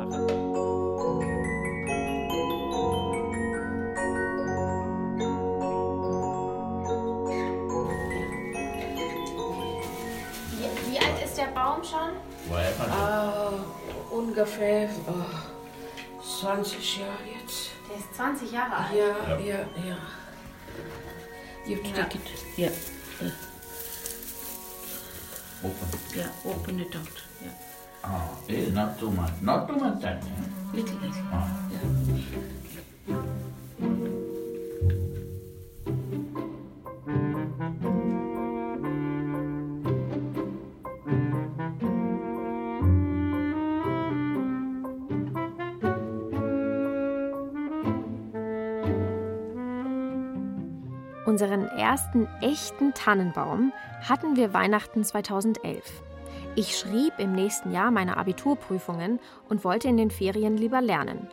Baum 11.54 11.84
schon? 11.84 12.16
Ah, 12.90 13.52
ungefähr 14.10 14.90
oh, 15.08 16.22
20 16.42 16.98
Jahre 16.98 17.12
jetzt. 17.40 17.70
Der 17.90 17.98
ist 17.98 18.16
20 18.16 18.52
Jahre 18.52 18.76
alt. 18.76 18.94
Ja, 18.94 19.38
ja, 19.40 19.60
ja. 19.86 19.98
You 21.66 21.76
have 21.78 21.84
to 21.84 22.02
take 22.02 22.16
it. 22.16 22.58
Yeah. 22.58 22.72
Open. 25.64 26.00
Yeah, 26.16 26.30
open 26.44 26.80
it 26.80 26.96
out. 26.96 27.08
Yeah. 27.42 27.52
Oh, 28.04 28.38
it's 28.48 28.74
not 28.74 28.98
too 29.00 29.12
much. 29.12 29.32
Not 29.42 29.68
too 29.68 29.76
much 29.78 30.02
time. 30.02 30.20
yeah? 30.24 30.74
Little, 30.74 30.96
little. 30.96 31.24
Ah. 31.32 31.48
Yeah. 31.72 31.82
Ersten 51.92 52.30
echten 52.40 52.94
Tannenbaum 52.94 53.74
hatten 54.08 54.38
wir 54.38 54.54
Weihnachten 54.54 55.04
2011. 55.04 55.84
Ich 56.56 56.78
schrieb 56.78 57.12
im 57.18 57.34
nächsten 57.34 57.74
Jahr 57.74 57.92
meine 57.92 58.16
Abiturprüfungen 58.16 59.20
und 59.50 59.66
wollte 59.66 59.90
in 59.90 59.98
den 59.98 60.10
Ferien 60.10 60.56
lieber 60.56 60.80
lernen. 60.80 61.28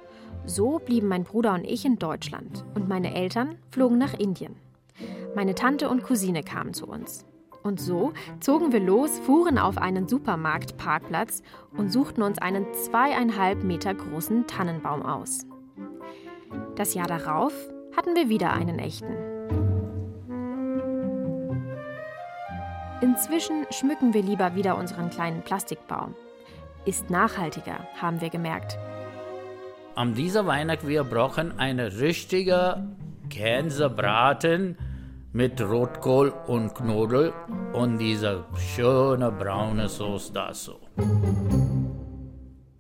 So 0.47 0.81
blieben 0.81 1.07
mein 1.07 1.23
Bruder 1.23 1.55
und 1.55 1.63
ich 1.63 1.85
in 1.85 2.01
Deutschland 2.01 2.65
und 2.75 2.89
meine 2.89 3.15
Eltern 3.15 3.55
flogen 3.71 3.99
nach 3.99 4.15
Indien. 4.15 4.57
Meine 5.37 5.55
Tante 5.55 5.89
und 5.89 6.03
Cousine 6.03 6.43
kamen 6.43 6.75
zu 6.75 6.89
uns. 6.89 7.25
Und 7.63 7.81
so 7.81 8.13
zogen 8.41 8.73
wir 8.73 8.81
los, 8.81 9.17
fuhren 9.21 9.59
auf 9.59 9.79
einen 9.79 10.09
Supermarktparkplatz 10.09 11.45
und 11.77 11.93
suchten 11.93 12.23
uns 12.23 12.39
einen 12.39 12.67
zweieinhalb 12.75 13.63
Meter 13.63 13.95
großen 13.95 14.49
Tannenbaum 14.49 15.07
aus. 15.07 15.47
Das 16.75 16.95
Jahr 16.95 17.07
darauf 17.07 17.53
hatten 17.97 18.17
wir 18.17 18.29
wieder 18.29 18.53
einen 18.53 18.81
echten. 18.81 19.28
Inzwischen 23.01 23.65
schmücken 23.71 24.13
wir 24.13 24.23
lieber 24.23 24.57
wieder 24.57 24.77
unseren 24.77 25.09
kleinen 25.09 25.43
Plastikbaum. 25.43 26.17
Ist 26.85 27.11
nachhaltiger, 27.11 27.87
haben 28.01 28.21
wir 28.21 28.29
gemerkt. 28.29 28.77
Am 29.95 30.15
dieser 30.15 30.47
Weihnacht 30.47 30.85
wir 30.87 31.05
brauchen 31.05 31.61
eine 31.61 32.01
richtige 32.01 32.89
Gänsebraten 33.29 34.77
mit 35.33 35.61
Rotkohl 35.61 36.31
und 36.49 36.75
Knödel 36.75 37.33
und 37.73 37.99
diese 37.99 38.45
schöne 38.57 39.31
braune 39.31 39.89
Sauce 39.89 40.33
dazu. 40.33 40.73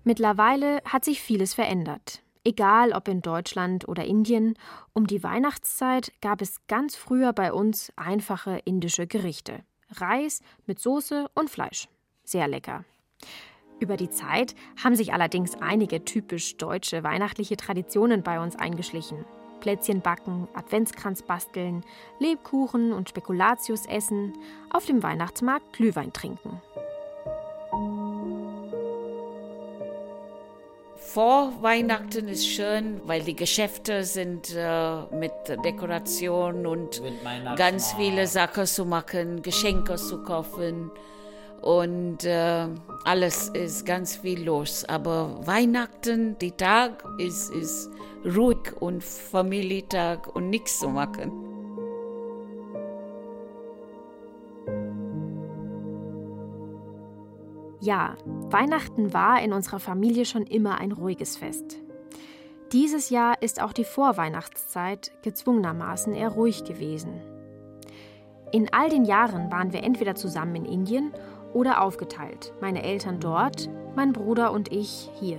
Mittlerweile 0.02 0.80
hat 0.84 1.04
sich 1.04 1.20
vieles 1.22 1.54
verändert. 1.54 2.22
Egal 2.42 2.92
ob 2.92 3.06
in 3.06 3.20
Deutschland 3.20 3.86
oder 3.86 4.04
Indien, 4.04 4.54
um 4.94 5.06
die 5.06 5.22
Weihnachtszeit 5.22 6.12
gab 6.20 6.40
es 6.40 6.66
ganz 6.66 6.96
früher 6.96 7.32
bei 7.32 7.52
uns 7.52 7.92
einfache 7.94 8.58
indische 8.64 9.06
Gerichte. 9.06 9.62
Reis 9.90 10.40
mit 10.66 10.78
Soße 10.78 11.28
und 11.34 11.50
Fleisch. 11.50 11.88
Sehr 12.24 12.48
lecker. 12.48 12.84
Über 13.80 13.96
die 13.96 14.10
Zeit 14.10 14.54
haben 14.82 14.96
sich 14.96 15.12
allerdings 15.12 15.54
einige 15.56 16.04
typisch 16.04 16.56
deutsche 16.56 17.04
weihnachtliche 17.04 17.56
Traditionen 17.56 18.22
bei 18.22 18.40
uns 18.40 18.56
eingeschlichen. 18.56 19.24
Plätzchen 19.60 20.00
backen, 20.00 20.48
Adventskranz 20.54 21.22
basteln, 21.22 21.84
Lebkuchen 22.18 22.92
und 22.92 23.08
Spekulatius 23.08 23.86
essen, 23.86 24.34
auf 24.70 24.86
dem 24.86 25.02
Weihnachtsmarkt 25.02 25.72
Glühwein 25.72 26.12
trinken. 26.12 26.60
Vor 31.12 31.62
Weihnachten 31.62 32.28
ist 32.28 32.46
schön, 32.46 33.00
weil 33.06 33.22
die 33.22 33.34
Geschäfte 33.34 34.04
sind 34.04 34.54
äh, 34.54 35.00
mit 35.10 35.32
Dekoration 35.64 36.66
und 36.66 37.00
ganz 37.56 37.94
viele 37.94 38.26
Sachen 38.26 38.66
zu 38.66 38.84
machen, 38.84 39.40
Geschenke 39.40 39.96
zu 39.96 40.22
kaufen. 40.22 40.90
und 41.62 42.24
äh, 42.24 42.66
alles 43.04 43.48
ist 43.48 43.86
ganz 43.86 44.16
viel 44.16 44.44
los. 44.44 44.84
Aber 44.84 45.40
Weihnachten, 45.46 46.36
die 46.40 46.52
Tag 46.52 47.02
ist, 47.18 47.54
ist 47.54 47.90
ruhig 48.24 48.76
und 48.78 49.02
Familientag 49.02 50.34
und 50.36 50.50
nichts 50.50 50.78
zu 50.78 50.90
machen. 50.90 51.47
Ja, 57.88 58.18
Weihnachten 58.50 59.14
war 59.14 59.40
in 59.40 59.54
unserer 59.54 59.80
Familie 59.80 60.26
schon 60.26 60.42
immer 60.42 60.76
ein 60.76 60.92
ruhiges 60.92 61.38
Fest. 61.38 61.78
Dieses 62.70 63.08
Jahr 63.08 63.40
ist 63.40 63.62
auch 63.62 63.72
die 63.72 63.84
Vorweihnachtszeit 63.84 65.10
gezwungenermaßen 65.22 66.12
eher 66.12 66.28
ruhig 66.28 66.64
gewesen. 66.64 67.14
In 68.52 68.70
all 68.74 68.90
den 68.90 69.06
Jahren 69.06 69.50
waren 69.50 69.72
wir 69.72 69.84
entweder 69.84 70.14
zusammen 70.14 70.54
in 70.54 70.64
Indien 70.66 71.14
oder 71.54 71.80
aufgeteilt, 71.80 72.52
meine 72.60 72.82
Eltern 72.82 73.20
dort, 73.20 73.70
mein 73.96 74.12
Bruder 74.12 74.52
und 74.52 74.70
ich 74.70 75.08
hier. 75.18 75.38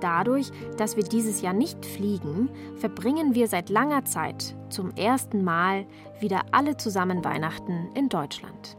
Dadurch, 0.00 0.52
dass 0.76 0.94
wir 0.94 1.02
dieses 1.02 1.42
Jahr 1.42 1.54
nicht 1.54 1.84
fliegen, 1.84 2.50
verbringen 2.76 3.34
wir 3.34 3.48
seit 3.48 3.68
langer 3.68 4.04
Zeit 4.04 4.54
zum 4.68 4.94
ersten 4.94 5.42
Mal 5.42 5.86
wieder 6.20 6.42
alle 6.52 6.76
zusammen 6.76 7.24
Weihnachten 7.24 7.90
in 7.96 8.08
Deutschland. 8.08 8.78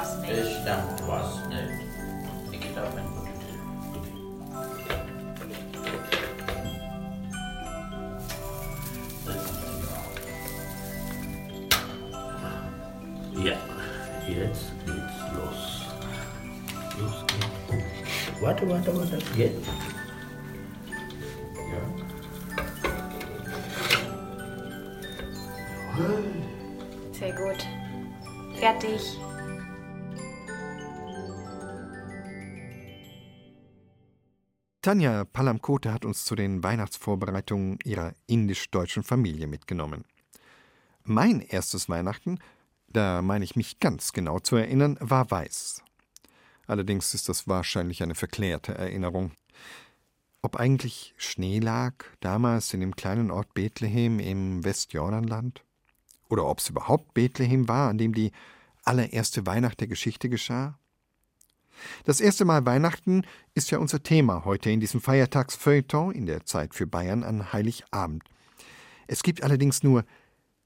Was 0.00 0.18
nicht. 0.18 0.30
Es 0.30 0.50
stimmt 0.50 1.08
was 1.08 1.48
nicht. 1.48 1.60
Ich 2.52 2.60
gehe 2.60 2.72
da 2.74 2.82
mein 2.94 3.16
Ja, 13.44 13.56
jetzt 14.26 14.72
geht's 14.86 15.18
los. 15.34 15.60
Los 16.98 17.18
geht's. 17.26 18.40
Warte, 18.40 18.68
warte, 18.68 18.96
warte. 18.96 19.18
Jetzt. 19.36 19.68
Ja. 21.54 21.82
Sehr 27.12 27.32
gut. 27.32 27.66
Fertig. 28.58 29.18
Tanja 34.86 35.24
Palamkote 35.24 35.92
hat 35.92 36.04
uns 36.04 36.24
zu 36.24 36.36
den 36.36 36.62
Weihnachtsvorbereitungen 36.62 37.80
ihrer 37.82 38.14
indisch-deutschen 38.28 39.02
Familie 39.02 39.48
mitgenommen. 39.48 40.04
Mein 41.02 41.40
erstes 41.40 41.88
Weihnachten, 41.88 42.38
da 42.86 43.20
meine 43.20 43.44
ich 43.44 43.56
mich 43.56 43.80
ganz 43.80 44.12
genau 44.12 44.38
zu 44.38 44.54
erinnern, 44.54 44.96
war 45.00 45.28
weiß. 45.28 45.82
Allerdings 46.68 47.14
ist 47.14 47.28
das 47.28 47.48
wahrscheinlich 47.48 48.00
eine 48.04 48.14
verklärte 48.14 48.76
Erinnerung. 48.76 49.32
Ob 50.40 50.54
eigentlich 50.54 51.14
Schnee 51.16 51.58
lag, 51.58 52.04
damals 52.20 52.72
in 52.72 52.78
dem 52.78 52.94
kleinen 52.94 53.32
Ort 53.32 53.54
Bethlehem 53.54 54.20
im 54.20 54.62
Westjordanland? 54.62 55.64
Oder 56.28 56.46
ob 56.46 56.60
es 56.60 56.70
überhaupt 56.70 57.12
Bethlehem 57.12 57.66
war, 57.66 57.90
an 57.90 57.98
dem 57.98 58.14
die 58.14 58.30
allererste 58.84 59.46
Weihnacht 59.46 59.80
der 59.80 59.88
Geschichte 59.88 60.28
geschah? 60.28 60.78
Das 62.04 62.20
erste 62.20 62.44
Mal 62.44 62.64
Weihnachten 62.66 63.22
ist 63.54 63.70
ja 63.70 63.78
unser 63.78 64.02
Thema 64.02 64.44
heute 64.44 64.70
in 64.70 64.80
diesem 64.80 65.00
Feiertagsfeuilleton 65.00 66.12
in 66.12 66.26
der 66.26 66.44
Zeit 66.44 66.74
für 66.74 66.86
Bayern 66.86 67.22
an 67.24 67.52
Heiligabend. 67.52 68.24
Es 69.06 69.22
gibt 69.22 69.42
allerdings 69.42 69.82
nur 69.82 70.04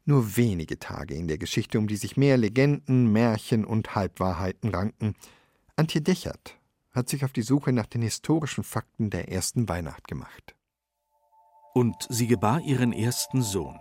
nur 0.07 0.37
wenige 0.37 0.79
Tage 0.79 1.14
in 1.14 1.29
der 1.29 1.38
Geschichte, 1.38 1.79
um 1.79 1.87
die 1.87 1.96
sich 1.96 2.16
mehr 2.16 2.37
Legenden, 2.37 3.12
Märchen 3.12 3.64
und 3.64 3.94
Halbwahrheiten 3.94 4.70
ranken. 4.70 5.14
Antje 5.77 6.01
Dechert 6.01 6.59
hat 6.90 7.09
sich 7.09 7.25
auf 7.25 7.33
die 7.33 7.42
Suche 7.42 7.73
nach 7.73 7.87
den 7.87 8.03
historischen 8.03 8.64
Fakten 8.64 9.11
der 9.11 9.31
ersten 9.31 9.68
Weihnacht 9.68 10.09
gemacht. 10.09 10.57
Und 11.75 11.94
sie 12.09 12.27
gebar 12.27 12.61
ihren 12.62 12.92
ersten 12.92 13.42
Sohn 13.42 13.79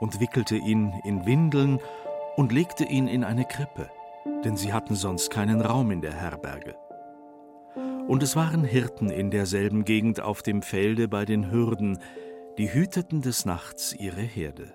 und 0.00 0.20
wickelte 0.20 0.56
ihn 0.56 0.92
in 1.04 1.26
Windeln 1.26 1.80
und 2.36 2.52
legte 2.52 2.84
ihn 2.84 3.08
in 3.08 3.24
eine 3.24 3.44
Krippe 3.44 3.90
denn 4.44 4.56
sie 4.56 4.72
hatten 4.72 4.94
sonst 4.94 5.30
keinen 5.30 5.60
Raum 5.60 5.90
in 5.90 6.00
der 6.00 6.14
Herberge. 6.14 6.74
Und 8.06 8.22
es 8.22 8.36
waren 8.36 8.64
Hirten 8.64 9.10
in 9.10 9.30
derselben 9.30 9.84
Gegend 9.84 10.20
auf 10.20 10.42
dem 10.42 10.62
Felde 10.62 11.08
bei 11.08 11.24
den 11.24 11.50
Hürden, 11.50 11.98
die 12.58 12.72
hüteten 12.72 13.22
des 13.22 13.44
Nachts 13.44 13.94
ihre 13.98 14.20
Herde. 14.20 14.72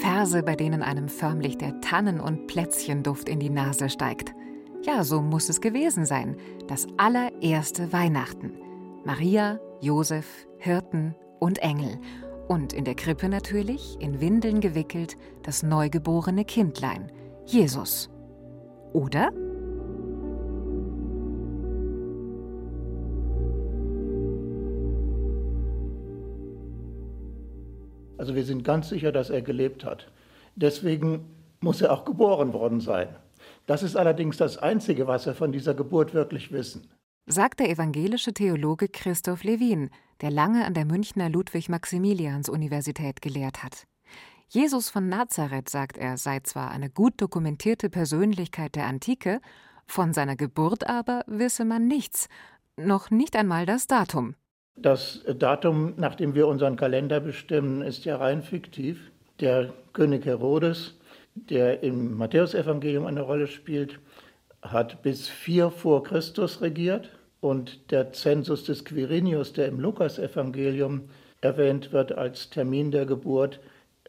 Verse, 0.00 0.42
bei 0.42 0.56
denen 0.56 0.82
einem 0.82 1.08
förmlich 1.08 1.58
der 1.58 1.80
Tannen- 1.80 2.20
und 2.20 2.46
Plätzchenduft 2.46 3.28
in 3.28 3.40
die 3.40 3.50
Nase 3.50 3.88
steigt. 3.88 4.34
Ja, 4.82 5.04
so 5.04 5.20
muss 5.20 5.48
es 5.48 5.60
gewesen 5.60 6.06
sein. 6.06 6.36
Das 6.68 6.86
allererste 6.96 7.92
Weihnachten. 7.92 8.52
Maria, 9.04 9.58
Josef, 9.80 10.46
Hirten 10.58 11.14
und 11.38 11.58
Engel. 11.58 11.98
Und 12.50 12.72
in 12.72 12.84
der 12.84 12.96
Krippe 12.96 13.28
natürlich, 13.28 13.96
in 14.00 14.20
Windeln 14.20 14.60
gewickelt, 14.60 15.16
das 15.44 15.62
neugeborene 15.62 16.44
Kindlein, 16.44 17.12
Jesus. 17.46 18.10
Oder? 18.92 19.30
Also 28.18 28.34
wir 28.34 28.44
sind 28.44 28.64
ganz 28.64 28.88
sicher, 28.88 29.12
dass 29.12 29.30
er 29.30 29.42
gelebt 29.42 29.84
hat. 29.84 30.10
Deswegen 30.56 31.30
muss 31.60 31.80
er 31.80 31.92
auch 31.92 32.04
geboren 32.04 32.52
worden 32.52 32.80
sein. 32.80 33.14
Das 33.66 33.84
ist 33.84 33.94
allerdings 33.94 34.38
das 34.38 34.58
Einzige, 34.58 35.06
was 35.06 35.24
wir 35.24 35.34
von 35.34 35.52
dieser 35.52 35.74
Geburt 35.74 36.14
wirklich 36.14 36.50
wissen. 36.50 36.88
Sagt 37.26 37.60
der 37.60 37.70
evangelische 37.70 38.32
Theologe 38.32 38.88
Christoph 38.88 39.44
Lewin, 39.44 39.90
der 40.20 40.30
lange 40.30 40.64
an 40.64 40.74
der 40.74 40.84
Münchner 40.84 41.28
Ludwig-Maximilians-Universität 41.28 43.22
gelehrt 43.22 43.62
hat. 43.62 43.86
Jesus 44.48 44.90
von 44.90 45.08
Nazareth, 45.08 45.68
sagt 45.68 45.96
er, 45.96 46.16
sei 46.16 46.40
zwar 46.40 46.70
eine 46.70 46.90
gut 46.90 47.14
dokumentierte 47.18 47.88
Persönlichkeit 47.88 48.74
der 48.74 48.86
Antike, 48.86 49.40
von 49.86 50.12
seiner 50.12 50.36
Geburt 50.36 50.88
aber 50.88 51.22
wisse 51.26 51.64
man 51.64 51.86
nichts, 51.86 52.28
noch 52.76 53.10
nicht 53.10 53.36
einmal 53.36 53.66
das 53.66 53.86
Datum. 53.86 54.34
Das 54.76 55.24
Datum, 55.38 55.94
nach 55.96 56.14
dem 56.14 56.34
wir 56.34 56.48
unseren 56.48 56.76
Kalender 56.76 57.20
bestimmen, 57.20 57.82
ist 57.82 58.04
ja 58.04 58.16
rein 58.16 58.42
fiktiv. 58.42 59.10
Der 59.38 59.72
König 59.92 60.24
Herodes, 60.24 60.98
der 61.34 61.82
im 61.82 62.16
Matthäusevangelium 62.16 63.06
eine 63.06 63.22
Rolle 63.22 63.46
spielt, 63.46 64.00
hat 64.62 65.02
bis 65.02 65.28
4 65.28 65.70
vor 65.70 66.02
Christus 66.02 66.60
regiert 66.60 67.10
und 67.40 67.90
der 67.90 68.12
Zensus 68.12 68.64
des 68.64 68.84
Quirinius, 68.84 69.52
der 69.52 69.68
im 69.68 69.80
Lukasevangelium 69.80 71.08
erwähnt 71.40 71.92
wird 71.92 72.12
als 72.12 72.50
Termin 72.50 72.90
der 72.90 73.06
Geburt, 73.06 73.60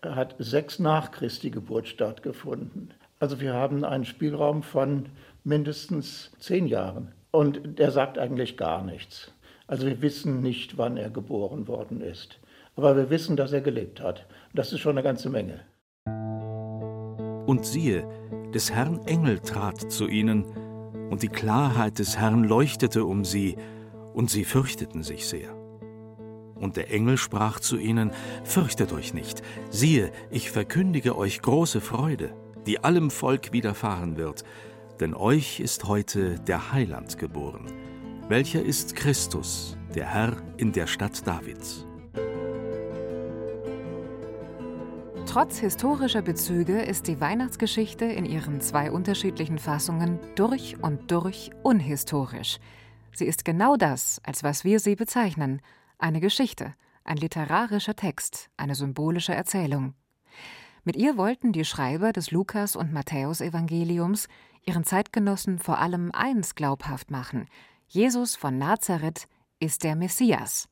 hat 0.01 0.35
sechs 0.39 0.79
nach 0.79 1.11
Christi 1.11 1.49
Geburt 1.49 1.87
stattgefunden. 1.87 2.93
Also 3.19 3.39
wir 3.39 3.53
haben 3.53 3.85
einen 3.85 4.05
Spielraum 4.05 4.63
von 4.63 5.09
mindestens 5.43 6.31
zehn 6.39 6.67
Jahren. 6.67 7.13
Und 7.31 7.79
der 7.79 7.91
sagt 7.91 8.17
eigentlich 8.17 8.57
gar 8.57 8.83
nichts. 8.83 9.31
Also 9.67 9.85
wir 9.85 10.01
wissen 10.01 10.41
nicht, 10.41 10.77
wann 10.77 10.97
er 10.97 11.09
geboren 11.09 11.67
worden 11.67 12.01
ist. 12.01 12.39
Aber 12.75 12.97
wir 12.97 13.09
wissen, 13.09 13.37
dass 13.37 13.53
er 13.53 13.61
gelebt 13.61 14.01
hat. 14.01 14.25
Das 14.53 14.73
ist 14.73 14.79
schon 14.79 14.97
eine 14.97 15.03
ganze 15.03 15.29
Menge. 15.29 15.61
Und 17.45 17.65
siehe, 17.65 18.05
des 18.51 18.71
Herrn 18.71 19.05
Engel 19.05 19.39
trat 19.39 19.91
zu 19.91 20.07
ihnen, 20.07 20.45
und 21.09 21.23
die 21.23 21.29
Klarheit 21.29 21.99
des 21.99 22.17
Herrn 22.17 22.43
leuchtete 22.43 23.05
um 23.05 23.25
sie, 23.25 23.57
und 24.13 24.29
sie 24.29 24.45
fürchteten 24.45 25.03
sich 25.03 25.27
sehr. 25.27 25.55
Und 26.55 26.77
der 26.77 26.91
Engel 26.91 27.17
sprach 27.17 27.59
zu 27.59 27.77
ihnen, 27.77 28.11
Fürchtet 28.43 28.93
euch 28.93 29.13
nicht, 29.13 29.41
siehe, 29.69 30.11
ich 30.29 30.51
verkündige 30.51 31.17
euch 31.17 31.41
große 31.41 31.81
Freude, 31.81 32.33
die 32.65 32.83
allem 32.83 33.09
Volk 33.09 33.51
widerfahren 33.51 34.17
wird, 34.17 34.43
denn 34.99 35.13
euch 35.13 35.59
ist 35.59 35.87
heute 35.87 36.39
der 36.39 36.71
Heiland 36.71 37.17
geboren, 37.17 37.65
welcher 38.29 38.63
ist 38.63 38.95
Christus, 38.95 39.75
der 39.95 40.05
Herr 40.05 40.37
in 40.57 40.71
der 40.71 40.87
Stadt 40.87 41.25
Davids. 41.25 41.87
Trotz 45.31 45.59
historischer 45.59 46.21
Bezüge 46.21 46.81
ist 46.81 47.07
die 47.07 47.21
Weihnachtsgeschichte 47.21 48.03
in 48.03 48.25
ihren 48.25 48.59
zwei 48.59 48.91
unterschiedlichen 48.91 49.59
Fassungen 49.59 50.19
durch 50.35 50.83
und 50.83 51.09
durch 51.09 51.51
unhistorisch. 51.63 52.59
Sie 53.13 53.23
ist 53.23 53.45
genau 53.45 53.77
das, 53.77 54.19
als 54.25 54.43
was 54.43 54.65
wir 54.65 54.81
sie 54.81 54.97
bezeichnen– 54.97 55.61
eine 55.97 56.19
Geschichte, 56.19 56.73
ein 57.05 57.15
literarischer 57.15 57.95
Text, 57.95 58.49
eine 58.57 58.75
symbolische 58.75 59.33
Erzählung. 59.33 59.93
Mit 60.83 60.97
ihr 60.97 61.15
wollten 61.15 61.53
die 61.53 61.63
Schreiber 61.63 62.11
des 62.11 62.31
Lukas- 62.31 62.75
und 62.75 62.91
Matthäusevangeliums 62.91 64.27
ihren 64.65 64.83
Zeitgenossen 64.83 65.59
vor 65.59 65.79
allem 65.79 66.11
eins 66.11 66.55
glaubhaft 66.55 67.09
machen: 67.09 67.47
Jesus 67.87 68.35
von 68.35 68.57
Nazareth 68.57 69.29
ist 69.61 69.85
der 69.85 69.95
Messias, 69.95 70.67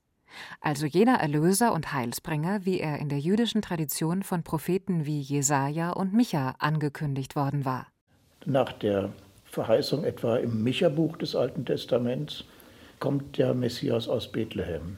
also 0.62 0.86
jener 0.86 1.16
Erlöser 1.16 1.74
und 1.74 1.94
Heilsbringer, 1.94 2.66
wie 2.66 2.80
er 2.80 3.00
in 3.00 3.10
der 3.10 3.20
jüdischen 3.20 3.62
Tradition 3.62 4.24
von 4.24 4.44
Propheten 4.44 5.06
wie 5.06 5.22
Jesaja 5.22 5.92
und 5.92 6.14
Micha 6.14 6.56
angekündigt 6.60 7.36
worden 7.36 7.66
war. 7.66 7.88
Nach 8.46 8.72
der 8.72 9.10
Verheißung 9.46 10.04
etwa 10.04 10.38
im 10.38 10.64
Micha-Buch 10.64 11.18
des 11.18 11.36
Alten 11.36 11.66
Testaments 11.66 12.44
kommt 13.00 13.38
der 13.38 13.54
Messias 13.54 14.08
aus 14.08 14.32
Bethlehem. 14.32 14.98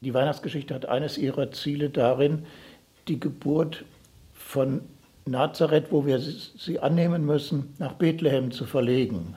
Die 0.00 0.14
Weihnachtsgeschichte 0.14 0.74
hat 0.74 0.86
eines 0.86 1.18
ihrer 1.18 1.50
Ziele 1.50 1.90
darin, 1.90 2.44
die 3.08 3.18
Geburt 3.18 3.84
von 4.32 4.82
Nazareth, 5.26 5.90
wo 5.90 6.06
wir 6.06 6.20
sie 6.20 6.78
annehmen 6.78 7.26
müssen, 7.26 7.74
nach 7.78 7.94
Bethlehem 7.94 8.50
zu 8.50 8.64
verlegen. 8.64 9.34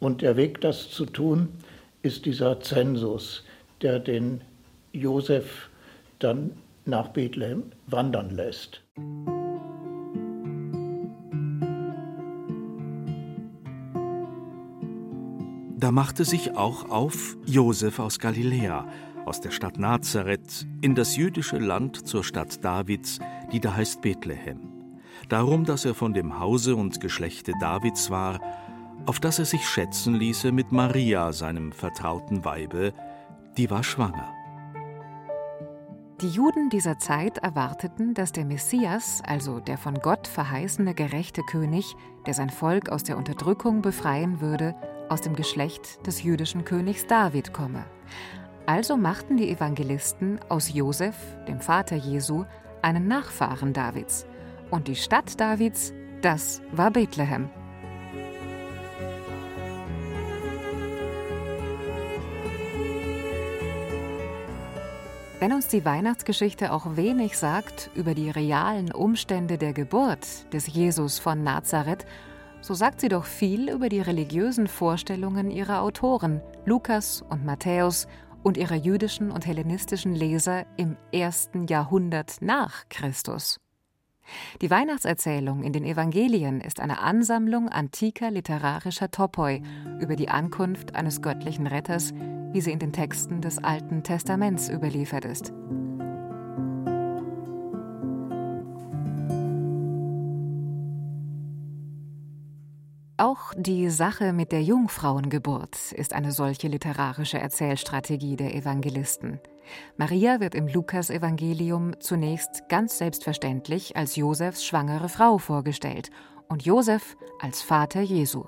Und 0.00 0.22
der 0.22 0.36
Weg, 0.36 0.60
das 0.60 0.90
zu 0.90 1.06
tun, 1.06 1.48
ist 2.02 2.26
dieser 2.26 2.60
Zensus, 2.60 3.44
der 3.82 3.98
den 3.98 4.40
Josef 4.92 5.70
dann 6.18 6.52
nach 6.84 7.08
Bethlehem 7.08 7.64
wandern 7.86 8.30
lässt. 8.30 8.82
Da 15.78 15.90
machte 15.90 16.24
sich 16.24 16.56
auch 16.56 16.90
auf 16.90 17.36
Josef 17.44 17.98
aus 17.98 18.20
Galiläa, 18.20 18.86
aus 19.24 19.40
der 19.40 19.50
Stadt 19.50 19.78
Nazareth, 19.78 20.66
in 20.80 20.94
das 20.94 21.16
jüdische 21.16 21.58
Land 21.58 22.06
zur 22.06 22.22
Stadt 22.22 22.64
Davids, 22.64 23.18
die 23.50 23.58
da 23.58 23.74
heißt 23.74 24.00
Bethlehem. 24.00 24.60
Darum, 25.28 25.64
dass 25.64 25.84
er 25.84 25.94
von 25.94 26.12
dem 26.12 26.38
Hause 26.38 26.76
und 26.76 27.00
Geschlechte 27.00 27.52
Davids 27.60 28.10
war, 28.10 28.40
auf 29.06 29.18
das 29.18 29.40
er 29.40 29.44
sich 29.44 29.66
schätzen 29.66 30.14
ließe 30.14 30.52
mit 30.52 30.70
Maria, 30.70 31.32
seinem 31.32 31.72
vertrauten 31.72 32.44
Weibe, 32.44 32.92
die 33.56 33.70
war 33.70 33.82
schwanger. 33.82 34.32
Die 36.20 36.28
Juden 36.28 36.70
dieser 36.70 36.98
Zeit 36.98 37.38
erwarteten, 37.38 38.14
dass 38.14 38.30
der 38.30 38.44
Messias, 38.44 39.22
also 39.26 39.58
der 39.58 39.76
von 39.76 39.94
Gott 39.94 40.28
verheißene 40.28 40.94
gerechte 40.94 41.42
König, 41.42 41.96
der 42.26 42.34
sein 42.34 42.50
Volk 42.50 42.90
aus 42.90 43.02
der 43.02 43.16
Unterdrückung 43.16 43.82
befreien 43.82 44.40
würde, 44.40 44.76
aus 45.08 45.20
dem 45.20 45.34
Geschlecht 45.34 46.06
des 46.06 46.22
jüdischen 46.22 46.64
Königs 46.64 47.08
David 47.08 47.52
komme. 47.52 47.84
Also 48.66 48.96
machten 48.96 49.36
die 49.36 49.50
Evangelisten 49.50 50.38
aus 50.48 50.72
Josef, 50.72 51.16
dem 51.48 51.60
Vater 51.60 51.96
Jesu, 51.96 52.44
einen 52.82 53.08
Nachfahren 53.08 53.72
Davids. 53.72 54.24
Und 54.70 54.86
die 54.86 54.96
Stadt 54.96 55.40
Davids, 55.40 55.92
das 56.20 56.62
war 56.70 56.92
Bethlehem. 56.92 57.50
Wenn 65.42 65.54
uns 65.54 65.66
die 65.66 65.84
Weihnachtsgeschichte 65.84 66.72
auch 66.72 66.94
wenig 66.94 67.36
sagt 67.36 67.90
über 67.96 68.14
die 68.14 68.30
realen 68.30 68.92
Umstände 68.92 69.58
der 69.58 69.72
Geburt 69.72 70.52
des 70.54 70.68
Jesus 70.68 71.18
von 71.18 71.42
Nazareth, 71.42 72.06
so 72.60 72.74
sagt 72.74 73.00
sie 73.00 73.08
doch 73.08 73.24
viel 73.24 73.68
über 73.68 73.88
die 73.88 74.00
religiösen 74.00 74.68
Vorstellungen 74.68 75.50
ihrer 75.50 75.82
Autoren, 75.82 76.40
Lukas 76.64 77.22
und 77.28 77.44
Matthäus, 77.44 78.06
und 78.44 78.56
ihrer 78.56 78.76
jüdischen 78.76 79.32
und 79.32 79.44
hellenistischen 79.44 80.14
Leser 80.14 80.64
im 80.76 80.96
ersten 81.10 81.66
Jahrhundert 81.66 82.36
nach 82.40 82.88
Christus. 82.88 83.58
Die 84.60 84.70
Weihnachtserzählung 84.70 85.64
in 85.64 85.72
den 85.72 85.84
Evangelien 85.84 86.60
ist 86.60 86.78
eine 86.78 87.00
Ansammlung 87.00 87.68
antiker 87.68 88.30
literarischer 88.30 89.10
Topoi 89.10 89.60
über 90.00 90.14
die 90.14 90.28
Ankunft 90.28 90.94
eines 90.94 91.20
göttlichen 91.20 91.66
Retters, 91.66 92.14
wie 92.52 92.60
sie 92.60 92.72
in 92.72 92.78
den 92.78 92.92
Texten 92.92 93.40
des 93.40 93.62
Alten 93.62 94.02
Testaments 94.02 94.68
überliefert 94.68 95.24
ist. 95.24 95.52
Auch 103.22 103.54
die 103.56 103.88
Sache 103.88 104.32
mit 104.32 104.50
der 104.50 104.64
Jungfrauengeburt 104.64 105.92
ist 105.92 106.12
eine 106.12 106.32
solche 106.32 106.66
literarische 106.66 107.38
Erzählstrategie 107.38 108.34
der 108.34 108.52
Evangelisten. 108.52 109.38
Maria 109.96 110.40
wird 110.40 110.56
im 110.56 110.66
Lukasevangelium 110.66 112.00
zunächst 112.00 112.68
ganz 112.68 112.98
selbstverständlich 112.98 113.96
als 113.96 114.16
Josefs 114.16 114.64
schwangere 114.64 115.08
Frau 115.08 115.38
vorgestellt 115.38 116.10
und 116.48 116.64
Josef 116.64 117.16
als 117.40 117.62
Vater 117.62 118.00
Jesu. 118.00 118.44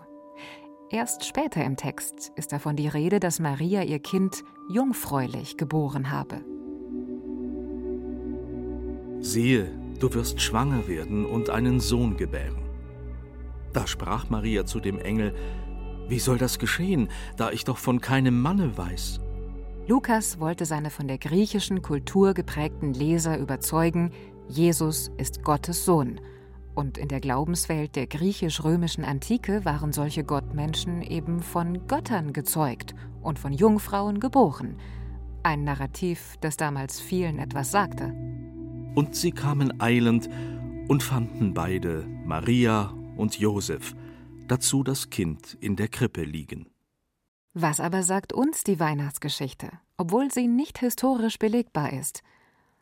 Erst 0.95 1.25
später 1.25 1.65
im 1.65 1.77
Text 1.77 2.31
ist 2.37 2.53
davon 2.53 2.77
die 2.77 2.87
Rede, 2.87 3.19
dass 3.19 3.41
Maria 3.41 3.83
ihr 3.83 3.99
Kind 3.99 4.45
jungfräulich 4.71 5.57
geboren 5.57 6.13
habe. 6.13 6.45
Siehe, 9.19 9.73
du 9.99 10.15
wirst 10.15 10.41
schwanger 10.41 10.87
werden 10.87 11.27
und 11.27 11.51
einen 11.51 11.81
Sohn 11.81 12.17
gebären. 12.17 12.63
Da 13.73 13.89
sprach 13.89 14.31
Maria 14.31 14.67
zu 14.67 14.79
dem 14.79 15.01
Engel, 15.01 15.35
Wie 16.07 16.21
soll 16.21 16.39
das 16.39 16.61
geschehen, 16.61 17.09
da 17.37 17.51
ich 17.51 17.65
doch 17.65 17.79
von 17.79 18.01
keinem 18.01 18.41
Manne 18.41 18.79
weiß? 18.79 19.19
Lukas 19.89 20.39
wollte 20.39 20.65
seine 20.65 20.91
von 20.91 21.09
der 21.09 21.19
griechischen 21.19 21.83
Kultur 21.83 22.35
geprägten 22.35 22.95
Leser 22.95 23.37
überzeugen, 23.37 24.13
Jesus 24.47 25.11
ist 25.17 25.43
Gottes 25.43 25.85
Sohn. 25.85 26.21
Und 26.75 26.99
in 26.99 27.09
der 27.09 27.21
Glaubenswelt 27.21 27.95
der 27.95 28.07
griechisch-römischen 28.07 29.05
Antike 29.05 29.65
waren 29.65 29.93
solche 29.93 30.25
Gottmenschen 30.25 31.03
eben 31.03 31.41
von 31.41 31.87
Göttern 31.87 32.33
gezeugt 32.33 32.95
und 33.23 33.39
von 33.39 33.53
Jungfrauen 33.53 34.19
geboren. 34.19 34.77
Ein 35.45 35.63
Narrativ, 35.63 36.37
das 36.41 36.57
damals 36.57 37.01
vielen 37.01 37.39
etwas 37.39 37.71
sagte. 37.71 38.13
Und 38.95 39.15
sie 39.15 39.31
kamen 39.31 39.81
eilend 39.81 40.29
und 40.89 41.03
fanden 41.03 41.55
beide, 41.55 42.07
Maria 42.25 42.93
und 43.17 43.39
Josef, 43.39 43.95
dazu 44.49 44.83
das 44.83 45.11
Kind 45.11 45.57
in 45.61 45.77
der 45.77 45.89
Krippe 45.89 46.25
liegen. 46.25 46.67
Was 47.53 47.79
aber 47.79 48.03
sagt 48.03 48.33
uns 48.33 48.65
die 48.65 48.81
Weihnachtsgeschichte, 48.81 49.71
obwohl 49.97 50.33
sie 50.33 50.49
nicht 50.49 50.79
historisch 50.79 51.39
belegbar 51.39 51.93
ist? 51.93 52.23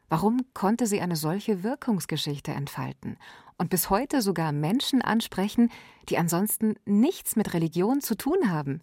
Warum 0.08 0.40
konnte 0.54 0.86
sie 0.86 1.00
eine 1.00 1.16
solche 1.16 1.62
Wirkungsgeschichte 1.62 2.52
entfalten 2.52 3.16
und 3.58 3.70
bis 3.70 3.90
heute 3.90 4.22
sogar 4.22 4.52
Menschen 4.52 5.02
ansprechen, 5.02 5.70
die 6.08 6.18
ansonsten 6.18 6.74
nichts 6.84 7.36
mit 7.36 7.54
Religion 7.54 8.00
zu 8.00 8.16
tun 8.16 8.50
haben? 8.50 8.80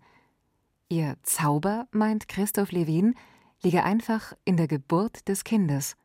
Ihr 0.89 1.17
Zauber, 1.23 1.88
meint 1.91 2.27
Christoph 2.27 2.71
Levin, 2.71 3.15
liege 3.62 3.84
einfach 3.84 4.34
in 4.45 4.58
der 4.58 4.67
Geburt 4.67 5.27
des 5.27 5.43
Kindes. 5.43 5.95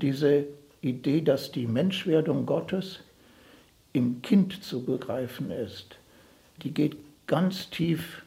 Diese 0.00 0.46
Idee, 0.80 1.20
dass 1.20 1.52
die 1.52 1.66
Menschwerdung 1.66 2.46
Gottes 2.46 3.00
im 3.92 4.22
Kind 4.22 4.62
zu 4.62 4.84
begreifen 4.84 5.50
ist, 5.50 5.98
die 6.62 6.72
geht 6.72 6.96
ganz 7.26 7.70
tief, 7.70 8.24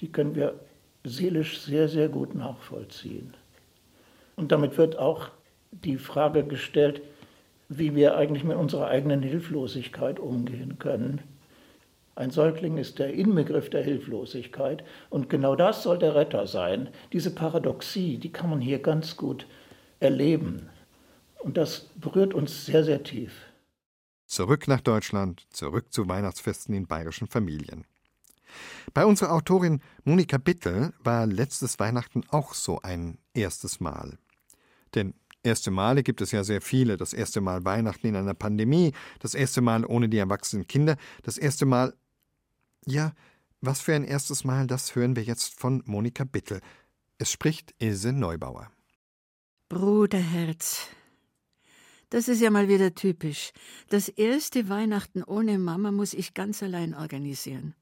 die 0.00 0.10
können 0.10 0.34
wir 0.34 0.58
seelisch 1.04 1.60
sehr, 1.60 1.88
sehr 1.88 2.08
gut 2.08 2.34
nachvollziehen. 2.34 3.34
Und 4.36 4.52
damit 4.52 4.78
wird 4.78 4.98
auch 4.98 5.28
die 5.70 5.98
Frage 5.98 6.44
gestellt, 6.44 7.02
wie 7.70 7.94
wir 7.94 8.16
eigentlich 8.16 8.42
mit 8.42 8.56
unserer 8.56 8.88
eigenen 8.88 9.22
Hilflosigkeit 9.22 10.18
umgehen 10.18 10.78
können. 10.80 11.20
Ein 12.16 12.32
Säugling 12.32 12.76
ist 12.78 12.98
der 12.98 13.14
Inbegriff 13.14 13.70
der 13.70 13.84
Hilflosigkeit 13.84 14.84
und 15.08 15.30
genau 15.30 15.54
das 15.54 15.84
soll 15.84 15.98
der 15.98 16.16
Retter 16.16 16.48
sein. 16.48 16.88
Diese 17.12 17.30
Paradoxie, 17.32 18.18
die 18.18 18.32
kann 18.32 18.50
man 18.50 18.60
hier 18.60 18.80
ganz 18.80 19.16
gut 19.16 19.46
erleben. 20.00 20.68
Und 21.38 21.56
das 21.56 21.88
berührt 21.94 22.34
uns 22.34 22.66
sehr, 22.66 22.82
sehr 22.82 23.04
tief. 23.04 23.32
Zurück 24.26 24.66
nach 24.66 24.80
Deutschland, 24.80 25.46
zurück 25.50 25.92
zu 25.92 26.08
Weihnachtsfesten 26.08 26.74
in 26.74 26.88
bayerischen 26.88 27.28
Familien. 27.28 27.84
Bei 28.94 29.06
unserer 29.06 29.32
Autorin 29.32 29.80
Monika 30.02 30.38
Bittel 30.38 30.92
war 31.04 31.24
letztes 31.24 31.78
Weihnachten 31.78 32.24
auch 32.30 32.52
so 32.52 32.80
ein 32.82 33.18
erstes 33.32 33.78
Mal. 33.78 34.18
Denn 34.96 35.14
erste 35.42 35.70
Male 35.70 36.02
gibt 36.02 36.20
es 36.20 36.32
ja 36.32 36.44
sehr 36.44 36.60
viele. 36.60 36.96
Das 36.96 37.12
erste 37.12 37.40
Mal 37.40 37.64
Weihnachten 37.64 38.06
in 38.06 38.16
einer 38.16 38.34
Pandemie, 38.34 38.92
das 39.18 39.34
erste 39.34 39.60
Mal 39.60 39.84
ohne 39.84 40.08
die 40.08 40.18
erwachsenen 40.18 40.66
Kinder, 40.66 40.96
das 41.22 41.38
erste 41.38 41.66
Mal. 41.66 41.94
Ja, 42.86 43.12
was 43.60 43.80
für 43.80 43.94
ein 43.94 44.04
erstes 44.04 44.44
Mal, 44.44 44.66
das 44.66 44.94
hören 44.94 45.16
wir 45.16 45.22
jetzt 45.22 45.58
von 45.58 45.82
Monika 45.86 46.24
Bittel. 46.24 46.60
Es 47.18 47.30
spricht 47.30 47.74
Ilse 47.78 48.12
Neubauer. 48.12 48.70
Bruderherz, 49.68 50.88
das 52.08 52.26
ist 52.26 52.40
ja 52.40 52.50
mal 52.50 52.68
wieder 52.68 52.94
typisch. 52.94 53.52
Das 53.88 54.08
erste 54.08 54.68
Weihnachten 54.68 55.22
ohne 55.22 55.58
Mama 55.58 55.92
muss 55.92 56.12
ich 56.12 56.34
ganz 56.34 56.62
allein 56.62 56.94
organisieren. 56.94 57.74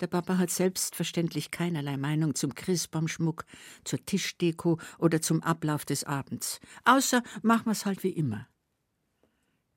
Der 0.00 0.08
Papa 0.08 0.38
hat 0.38 0.50
selbstverständlich 0.50 1.50
keinerlei 1.50 1.96
Meinung 1.96 2.34
zum 2.34 2.54
Christbaumschmuck, 2.54 3.44
zur 3.84 4.04
Tischdeko 4.04 4.78
oder 4.98 5.22
zum 5.22 5.42
Ablauf 5.42 5.84
des 5.84 6.04
Abends. 6.04 6.60
Außer 6.84 7.22
machen 7.42 7.66
wir's 7.66 7.86
halt 7.86 8.02
wie 8.02 8.10
immer. 8.10 8.48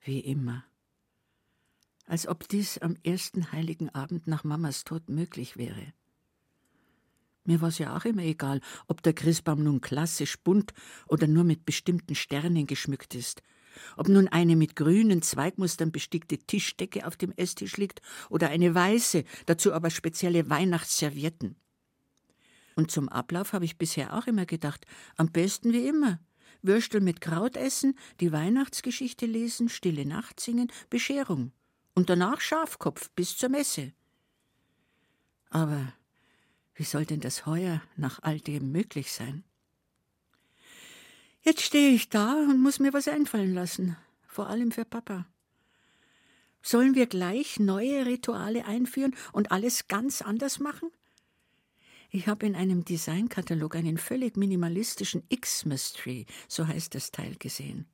Wie 0.01 0.19
immer. 0.19 0.63
Als 2.07 2.27
ob 2.27 2.47
dies 2.47 2.77
am 2.79 2.95
ersten 3.03 3.51
heiligen 3.51 3.89
Abend 3.89 4.27
nach 4.27 4.43
Mamas 4.43 4.85
Tod 4.85 5.09
möglich 5.09 5.57
wäre. 5.57 5.93
Mir 7.43 7.61
war 7.61 7.69
es 7.69 7.77
ja 7.77 7.95
auch 7.95 8.05
immer 8.05 8.23
egal, 8.23 8.59
ob 8.87 9.03
der 9.03 9.13
Christbaum 9.13 9.63
nun 9.63 9.81
klassisch 9.81 10.37
bunt 10.39 10.73
oder 11.07 11.27
nur 11.27 11.43
mit 11.43 11.65
bestimmten 11.65 12.15
Sternen 12.15 12.67
geschmückt 12.67 13.13
ist. 13.15 13.41
Ob 13.95 14.07
nun 14.07 14.27
eine 14.27 14.55
mit 14.55 14.75
grünen 14.75 15.21
Zweigmustern 15.21 15.91
bestickte 15.91 16.37
Tischdecke 16.37 17.05
auf 17.05 17.17
dem 17.17 17.31
Esstisch 17.35 17.77
liegt 17.77 18.01
oder 18.29 18.49
eine 18.49 18.73
weiße, 18.73 19.23
dazu 19.45 19.73
aber 19.73 19.89
spezielle 19.89 20.49
Weihnachtsservietten. 20.49 21.55
Und 22.75 22.91
zum 22.91 23.09
Ablauf 23.09 23.53
habe 23.53 23.65
ich 23.65 23.77
bisher 23.77 24.13
auch 24.13 24.27
immer 24.27 24.45
gedacht, 24.45 24.85
am 25.15 25.31
besten 25.31 25.73
wie 25.73 25.87
immer. 25.87 26.19
Würstel 26.61 27.01
mit 27.01 27.21
Kraut 27.21 27.57
essen, 27.57 27.97
die 28.19 28.31
Weihnachtsgeschichte 28.31 29.25
lesen, 29.25 29.69
stille 29.69 30.05
Nacht 30.05 30.39
singen, 30.39 30.71
Bescherung. 30.89 31.51
Und 31.95 32.09
danach 32.09 32.39
Schafkopf 32.39 33.09
bis 33.15 33.35
zur 33.35 33.49
Messe. 33.49 33.93
Aber 35.49 35.93
wie 36.75 36.83
soll 36.83 37.05
denn 37.05 37.19
das 37.19 37.45
heuer 37.47 37.81
nach 37.95 38.21
all 38.21 38.39
dem 38.39 38.71
möglich 38.71 39.11
sein? 39.11 39.43
Jetzt 41.47 41.61
stehe 41.61 41.91
ich 41.91 42.09
da 42.09 42.33
und 42.33 42.59
muss 42.59 42.79
mir 42.79 42.91
was 42.91 43.07
einfallen 43.07 43.53
lassen, 43.53 43.95
vor 44.27 44.49
allem 44.49 44.69
für 44.69 44.83
Papa. 44.83 45.25
Sollen 46.61 46.93
wir 46.93 47.05
gleich 47.05 47.57
neue 47.57 48.05
Rituale 48.05 48.65
einführen 48.65 49.15
und 49.31 49.49
alles 49.49 49.87
ganz 49.87 50.21
anders 50.21 50.59
machen? 50.59 50.91
Ich 52.09 52.27
habe 52.27 52.45
in 52.45 52.53
einem 52.53 52.83
Designkatalog 52.83 53.77
einen 53.77 53.97
völlig 53.97 54.35
minimalistischen 54.35 55.23
Xmas-Tree, 55.29 56.25
so 56.49 56.67
heißt 56.67 56.93
das 56.95 57.11
Teil, 57.11 57.37
gesehen. 57.39 57.85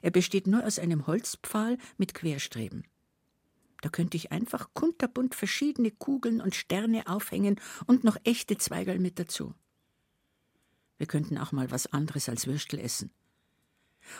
Er 0.00 0.12
besteht 0.12 0.46
nur 0.46 0.64
aus 0.64 0.78
einem 0.78 1.08
Holzpfahl 1.08 1.76
mit 1.96 2.14
Querstreben. 2.14 2.84
Da 3.82 3.88
könnte 3.88 4.16
ich 4.16 4.30
einfach 4.30 4.68
kunterbunt 4.74 5.34
verschiedene 5.34 5.90
Kugeln 5.90 6.40
und 6.40 6.54
Sterne 6.54 7.08
aufhängen 7.08 7.60
und 7.88 8.04
noch 8.04 8.16
echte 8.22 8.58
Zweigerl 8.58 9.00
mit 9.00 9.18
dazu. 9.18 9.54
Wir 11.00 11.06
könnten 11.06 11.38
auch 11.38 11.50
mal 11.50 11.70
was 11.70 11.86
anderes 11.86 12.28
als 12.28 12.46
Würstel 12.46 12.78
essen. 12.78 13.10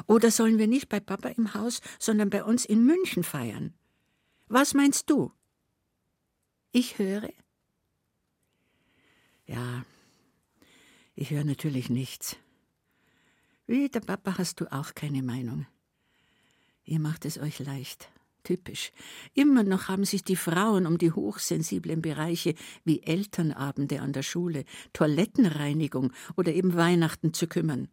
Oder 0.06 0.30
sollen 0.30 0.56
wir 0.56 0.66
nicht 0.66 0.88
bei 0.88 0.98
Papa 0.98 1.28
im 1.28 1.52
Haus, 1.52 1.82
sondern 1.98 2.30
bei 2.30 2.42
uns 2.42 2.64
in 2.64 2.86
München 2.86 3.22
feiern? 3.22 3.74
Was 4.48 4.72
meinst 4.72 5.10
du? 5.10 5.30
Ich 6.72 6.98
höre. 6.98 7.28
Ja, 9.44 9.84
ich 11.14 11.32
höre 11.32 11.44
natürlich 11.44 11.90
nichts. 11.90 12.36
Wie 13.66 13.90
der 13.90 14.00
Papa 14.00 14.38
hast 14.38 14.62
du 14.62 14.72
auch 14.72 14.94
keine 14.94 15.22
Meinung. 15.22 15.66
Ihr 16.84 16.98
macht 16.98 17.26
es 17.26 17.36
euch 17.36 17.58
leicht. 17.58 18.08
Typisch. 18.50 18.90
Immer 19.32 19.62
noch 19.62 19.86
haben 19.86 20.04
sich 20.04 20.24
die 20.24 20.34
Frauen 20.34 20.84
um 20.84 20.98
die 20.98 21.12
hochsensiblen 21.12 22.02
Bereiche 22.02 22.56
wie 22.82 23.00
Elternabende 23.00 24.00
an 24.00 24.12
der 24.12 24.24
Schule, 24.24 24.64
Toilettenreinigung 24.92 26.12
oder 26.36 26.52
eben 26.52 26.74
Weihnachten 26.74 27.32
zu 27.32 27.46
kümmern. 27.46 27.86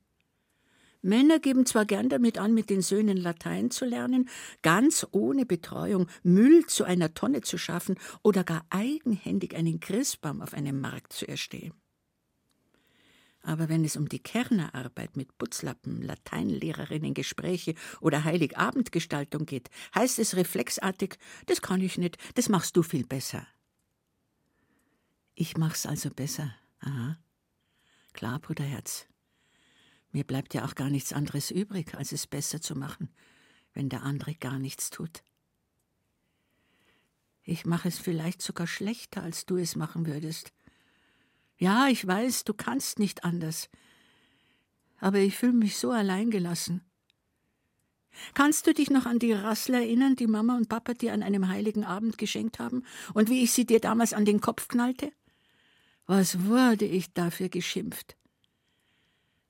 Männer 1.03 1.37
geben 1.37 1.67
zwar 1.67 1.85
gern 1.85 2.09
damit 2.09 2.39
an, 2.39 2.55
mit 2.55 2.71
den 2.71 2.81
Söhnen 2.81 3.17
Latein 3.17 3.69
zu 3.69 3.85
lernen, 3.85 4.29
ganz 4.63 5.05
ohne 5.11 5.45
Betreuung 5.45 6.07
Müll 6.23 6.65
zu 6.65 6.85
einer 6.85 7.13
Tonne 7.13 7.41
zu 7.41 7.59
schaffen 7.59 7.93
oder 8.23 8.43
gar 8.43 8.65
eigenhändig 8.71 9.55
einen 9.55 9.79
Christbaum 9.79 10.41
auf 10.41 10.55
einem 10.55 10.81
Markt 10.81 11.13
zu 11.13 11.27
erstehen. 11.27 11.73
Aber 13.47 13.69
wenn 13.69 13.85
es 13.85 13.95
um 13.95 14.09
die 14.09 14.19
Kernerarbeit 14.19 15.15
mit 15.15 15.37
Putzlappen, 15.37 16.01
Lateinlehrerinnen, 16.01 17.13
Gespräche 17.13 17.75
oder 18.01 18.25
Heiligabendgestaltung 18.25 19.45
geht, 19.45 19.69
heißt 19.95 20.19
es 20.19 20.35
reflexartig, 20.35 21.17
das 21.45 21.61
kann 21.61 21.79
ich 21.79 21.97
nicht, 21.97 22.17
das 22.35 22.49
machst 22.49 22.75
du 22.75 22.83
viel 22.83 23.05
besser. 23.05 23.47
Ich 25.33 25.55
mach's 25.55 25.85
also 25.85 26.09
besser. 26.09 26.53
Aha. 26.81 27.17
Klar, 28.11 28.39
Bruderherz. 28.39 29.07
Mir 30.11 30.25
bleibt 30.25 30.53
ja 30.53 30.65
auch 30.65 30.75
gar 30.75 30.89
nichts 30.89 31.13
anderes 31.13 31.49
übrig, 31.49 31.95
als 31.95 32.11
es 32.11 32.27
besser 32.27 32.59
zu 32.59 32.75
machen, 32.75 33.07
wenn 33.71 33.87
der 33.87 34.03
andere 34.03 34.35
gar 34.35 34.59
nichts 34.59 34.89
tut. 34.89 35.23
Ich 37.43 37.65
mache 37.65 37.87
es 37.87 37.97
vielleicht 37.97 38.41
sogar 38.41 38.67
schlechter, 38.67 39.23
als 39.23 39.45
du 39.45 39.55
es 39.55 39.77
machen 39.77 40.05
würdest. 40.05 40.51
Ja, 41.57 41.87
ich 41.87 42.05
weiß, 42.05 42.43
du 42.43 42.53
kannst 42.53 42.99
nicht 42.99 43.23
anders. 43.23 43.69
Aber 44.99 45.19
ich 45.19 45.35
fühle 45.35 45.53
mich 45.53 45.77
so 45.77 45.91
alleingelassen. 45.91 46.81
Kannst 48.33 48.65
du 48.65 48.73
dich 48.73 48.89
noch 48.89 49.05
an 49.05 49.19
die 49.19 49.33
Rassel 49.33 49.75
erinnern, 49.75 50.15
die 50.15 50.27
Mama 50.27 50.55
und 50.55 50.69
Papa 50.69 50.93
dir 50.93 51.13
an 51.13 51.23
einem 51.23 51.47
heiligen 51.49 51.83
Abend 51.83 52.17
geschenkt 52.17 52.59
haben, 52.59 52.83
und 53.13 53.29
wie 53.29 53.43
ich 53.43 53.51
sie 53.51 53.65
dir 53.65 53.79
damals 53.79 54.13
an 54.13 54.25
den 54.25 54.41
Kopf 54.41 54.67
knallte? 54.67 55.11
Was 56.05 56.45
wurde 56.45 56.85
ich 56.85 57.13
dafür 57.13 57.49
geschimpft? 57.49 58.17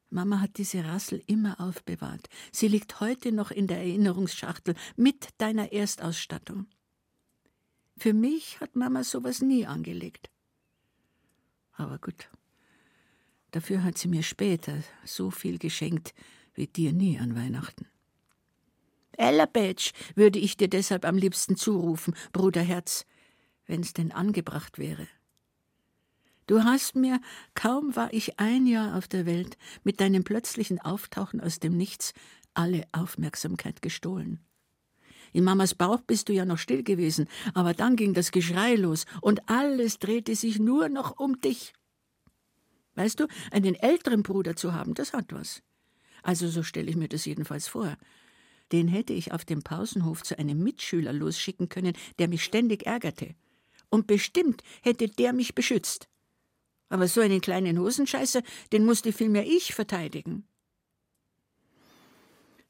Mama 0.09 0.39
hat 0.39 0.57
diese 0.57 0.85
Rassel 0.85 1.21
immer 1.27 1.59
aufbewahrt. 1.59 2.29
Sie 2.51 2.67
liegt 2.67 2.99
heute 2.99 3.31
noch 3.31 3.51
in 3.51 3.67
der 3.67 3.79
Erinnerungsschachtel 3.79 4.75
mit 4.95 5.29
deiner 5.37 5.73
Erstausstattung. 5.73 6.67
Für 7.97 8.13
mich 8.13 8.59
hat 8.61 8.75
Mama 8.75 9.03
sowas 9.03 9.41
nie 9.41 9.65
angelegt. 9.65 10.29
Aber 11.77 11.99
gut. 11.99 12.29
Dafür 13.51 13.83
hat 13.83 13.97
sie 13.97 14.07
mir 14.07 14.23
später 14.23 14.83
so 15.05 15.31
viel 15.31 15.57
geschenkt 15.57 16.13
wie 16.53 16.67
dir 16.67 16.91
nie 16.91 17.19
an 17.19 17.35
Weihnachten. 17.35 17.87
Ella 19.13 19.45
Batch 19.45 19.93
würde 20.15 20.39
ich 20.39 20.57
dir 20.57 20.67
deshalb 20.67 21.05
am 21.05 21.17
liebsten 21.17 21.55
zurufen, 21.55 22.13
Bruderherz, 22.33 23.05
wenn's 23.65 23.93
denn 23.93 24.11
angebracht 24.11 24.77
wäre. 24.77 25.07
Du 26.47 26.63
hast 26.63 26.95
mir, 26.95 27.19
kaum 27.55 27.95
war 27.95 28.13
ich 28.13 28.39
ein 28.39 28.67
Jahr 28.67 28.97
auf 28.97 29.07
der 29.07 29.25
Welt, 29.25 29.57
mit 29.83 29.99
deinem 29.99 30.23
plötzlichen 30.23 30.79
Auftauchen 30.79 31.41
aus 31.41 31.59
dem 31.59 31.75
Nichts 31.75 32.13
alle 32.53 32.85
Aufmerksamkeit 32.91 33.81
gestohlen. 33.81 34.39
In 35.33 35.43
Mamas 35.43 35.75
Bauch 35.75 36.01
bist 36.01 36.29
du 36.29 36.33
ja 36.33 36.45
noch 36.45 36.57
still 36.57 36.83
gewesen, 36.83 37.27
aber 37.53 37.73
dann 37.73 37.95
ging 37.95 38.13
das 38.13 38.31
Geschrei 38.31 38.75
los 38.75 39.05
und 39.21 39.49
alles 39.49 39.99
drehte 39.99 40.35
sich 40.35 40.59
nur 40.59 40.89
noch 40.89 41.19
um 41.19 41.39
dich. 41.41 41.73
Weißt 42.95 43.19
du, 43.19 43.27
einen 43.51 43.75
älteren 43.75 44.23
Bruder 44.23 44.55
zu 44.55 44.73
haben, 44.73 44.93
das 44.93 45.13
hat 45.13 45.31
was. 45.31 45.61
Also 46.23 46.47
so 46.49 46.63
stelle 46.63 46.89
ich 46.89 46.95
mir 46.95 47.07
das 47.07 47.25
jedenfalls 47.25 47.67
vor. 47.67 47.95
Den 48.71 48.87
hätte 48.87 49.13
ich 49.13 49.31
auf 49.31 49.45
dem 49.45 49.61
Pausenhof 49.61 50.23
zu 50.23 50.37
einem 50.37 50.61
Mitschüler 50.61 51.13
losschicken 51.13 51.69
können, 51.69 51.93
der 52.19 52.27
mich 52.27 52.43
ständig 52.43 52.85
ärgerte. 52.85 53.35
Und 53.89 54.07
bestimmt 54.07 54.63
hätte 54.81 55.07
der 55.07 55.31
mich 55.31 55.55
beschützt. 55.55 56.09
Aber 56.89 57.07
so 57.07 57.21
einen 57.21 57.41
kleinen 57.41 57.79
Hosenscheißer, 57.79 58.41
den 58.71 58.85
musste 58.85 59.13
vielmehr 59.13 59.45
ich 59.45 59.73
verteidigen. 59.73 60.45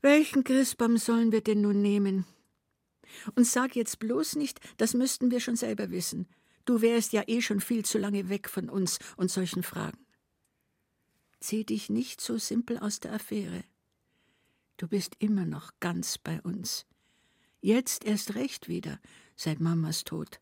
Welchen 0.02 0.44
Christbaum 0.44 0.98
sollen 0.98 1.32
wir 1.32 1.42
denn 1.42 1.62
nun 1.62 1.82
nehmen? 1.82 2.26
Und 3.36 3.46
sag 3.46 3.76
jetzt 3.76 4.00
bloß 4.00 4.36
nicht, 4.36 4.60
das 4.78 4.94
müssten 4.94 5.32
wir 5.32 5.40
schon 5.40 5.56
selber 5.56 5.92
wissen. 5.92 6.28
Du 6.66 6.82
wärst 6.82 7.14
ja 7.14 7.24
eh 7.28 7.42
schon 7.42 7.62
viel 7.62 7.86
zu 7.86 7.98
lange 7.98 8.30
weg 8.30 8.50
von 8.50 8.70
uns 8.70 9.00
und 9.16 9.32
solchen 9.32 9.64
Fragen. 9.64 10.06
Zieh 11.40 11.64
dich 11.64 11.90
nicht 11.90 12.20
so 12.20 12.38
simpel 12.38 12.78
aus 12.80 13.00
der 13.00 13.14
Affäre. 13.14 13.64
Du 14.78 14.88
bist 14.88 15.16
immer 15.20 15.46
noch 15.46 15.72
ganz 15.80 16.18
bei 16.18 16.42
uns. 16.42 16.86
Jetzt 17.62 18.06
erst 18.06 18.36
recht 18.36 18.68
wieder, 18.68 19.00
seit 19.36 19.60
Mamas 19.60 20.04
Tod. 20.04 20.40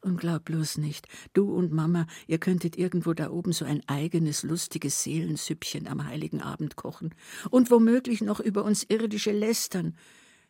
Und 0.00 0.18
glaub 0.18 0.46
bloß 0.46 0.78
nicht, 0.78 1.06
du 1.32 1.54
und 1.54 1.72
Mama, 1.72 2.08
ihr 2.26 2.38
könntet 2.38 2.76
irgendwo 2.76 3.14
da 3.14 3.30
oben 3.30 3.52
so 3.52 3.64
ein 3.64 3.88
eigenes 3.88 4.42
lustiges 4.42 5.04
Seelensüppchen 5.04 5.86
am 5.86 6.04
heiligen 6.04 6.42
Abend 6.42 6.74
kochen 6.74 7.14
und 7.50 7.70
womöglich 7.70 8.20
noch 8.20 8.40
über 8.40 8.64
uns 8.64 8.82
irdische 8.82 9.30
lästern, 9.30 9.96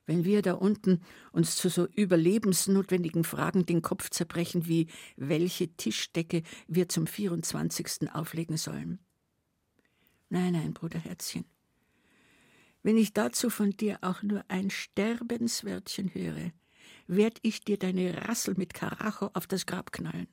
wenn 0.06 0.24
wir 0.24 0.42
da 0.42 0.54
unten 0.54 1.00
uns 1.30 1.56
zu 1.56 1.68
so 1.68 1.86
überlebensnotwendigen 1.86 3.24
Fragen 3.24 3.66
den 3.66 3.82
Kopf 3.82 4.10
zerbrechen 4.10 4.66
wie 4.66 4.88
welche 5.16 5.68
Tischdecke 5.76 6.42
wir 6.66 6.88
zum 6.88 7.06
24. 7.06 8.12
auflegen 8.12 8.56
sollen. 8.56 8.98
Nein, 10.28 10.54
nein, 10.54 10.72
Bruderherzchen. 10.72 11.44
Wenn 12.82 12.96
ich 12.96 13.12
dazu 13.12 13.48
von 13.48 13.70
dir 13.70 13.98
auch 14.00 14.22
nur 14.22 14.44
ein 14.48 14.70
Sterbenswörtchen 14.70 16.12
höre, 16.14 16.52
werd 17.06 17.38
ich 17.42 17.60
dir 17.60 17.78
deine 17.78 18.28
Rassel 18.28 18.54
mit 18.56 18.74
Karacho 18.74 19.30
auf 19.34 19.46
das 19.46 19.66
Grab 19.66 19.92
knallen. 19.92 20.26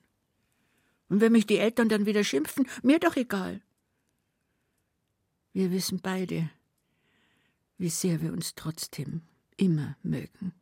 Und 1.08 1.20
wenn 1.20 1.32
mich 1.32 1.46
die 1.46 1.58
Eltern 1.58 1.88
dann 1.88 2.06
wieder 2.06 2.24
schimpfen, 2.24 2.66
mir 2.82 2.98
doch 2.98 3.16
egal. 3.16 3.60
Wir 5.52 5.70
wissen 5.70 6.00
beide, 6.00 6.48
wie 7.78 7.88
sehr 7.88 8.20
wir 8.20 8.32
uns 8.32 8.54
trotzdem 8.54 9.22
immer 9.60 9.96
mögen. 10.02 10.52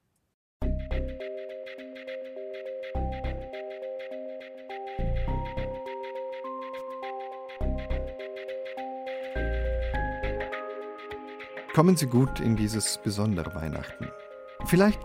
Kommen 11.75 11.97
Sie 11.97 12.07
gut 12.07 12.41
in 12.41 12.57
dieses 12.57 12.99
besondere 12.99 13.55
Weihnachten. 13.55 14.11
Vielleicht, 14.67 14.99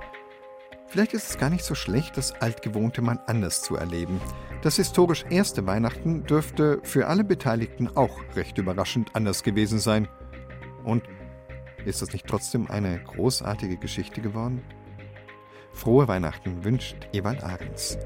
vielleicht 0.88 1.14
ist 1.14 1.30
es 1.30 1.38
gar 1.38 1.52
nicht 1.52 1.64
so 1.64 1.76
schlecht, 1.76 2.18
das 2.18 2.34
Altgewohnte 2.42 3.04
mal 3.04 3.20
anders 3.28 3.62
zu 3.62 3.76
erleben. 3.76 4.20
Das 4.64 4.78
historisch 4.78 5.24
erste 5.30 5.68
Weihnachten 5.68 6.24
dürfte 6.24 6.80
für 6.82 7.06
alle 7.06 7.24
Beteiligten 7.24 7.90
auch 7.96 8.22
recht 8.36 8.58
überraschend 8.58 9.16
anders 9.16 9.44
gewesen 9.44 9.78
sein. 9.78 10.08
Und 10.84 11.04
ist 11.86 12.02
das 12.02 12.14
nicht 12.14 12.28
trotzdem 12.28 12.70
eine 12.70 13.00
großartige 13.00 13.78
Geschichte 13.78 14.22
geworden? 14.22 14.62
Frohe 15.74 16.08
Weihnachten 16.08 16.64
wünscht 16.64 17.08
Ewald 17.14 17.44
Ahrens. 17.44 17.98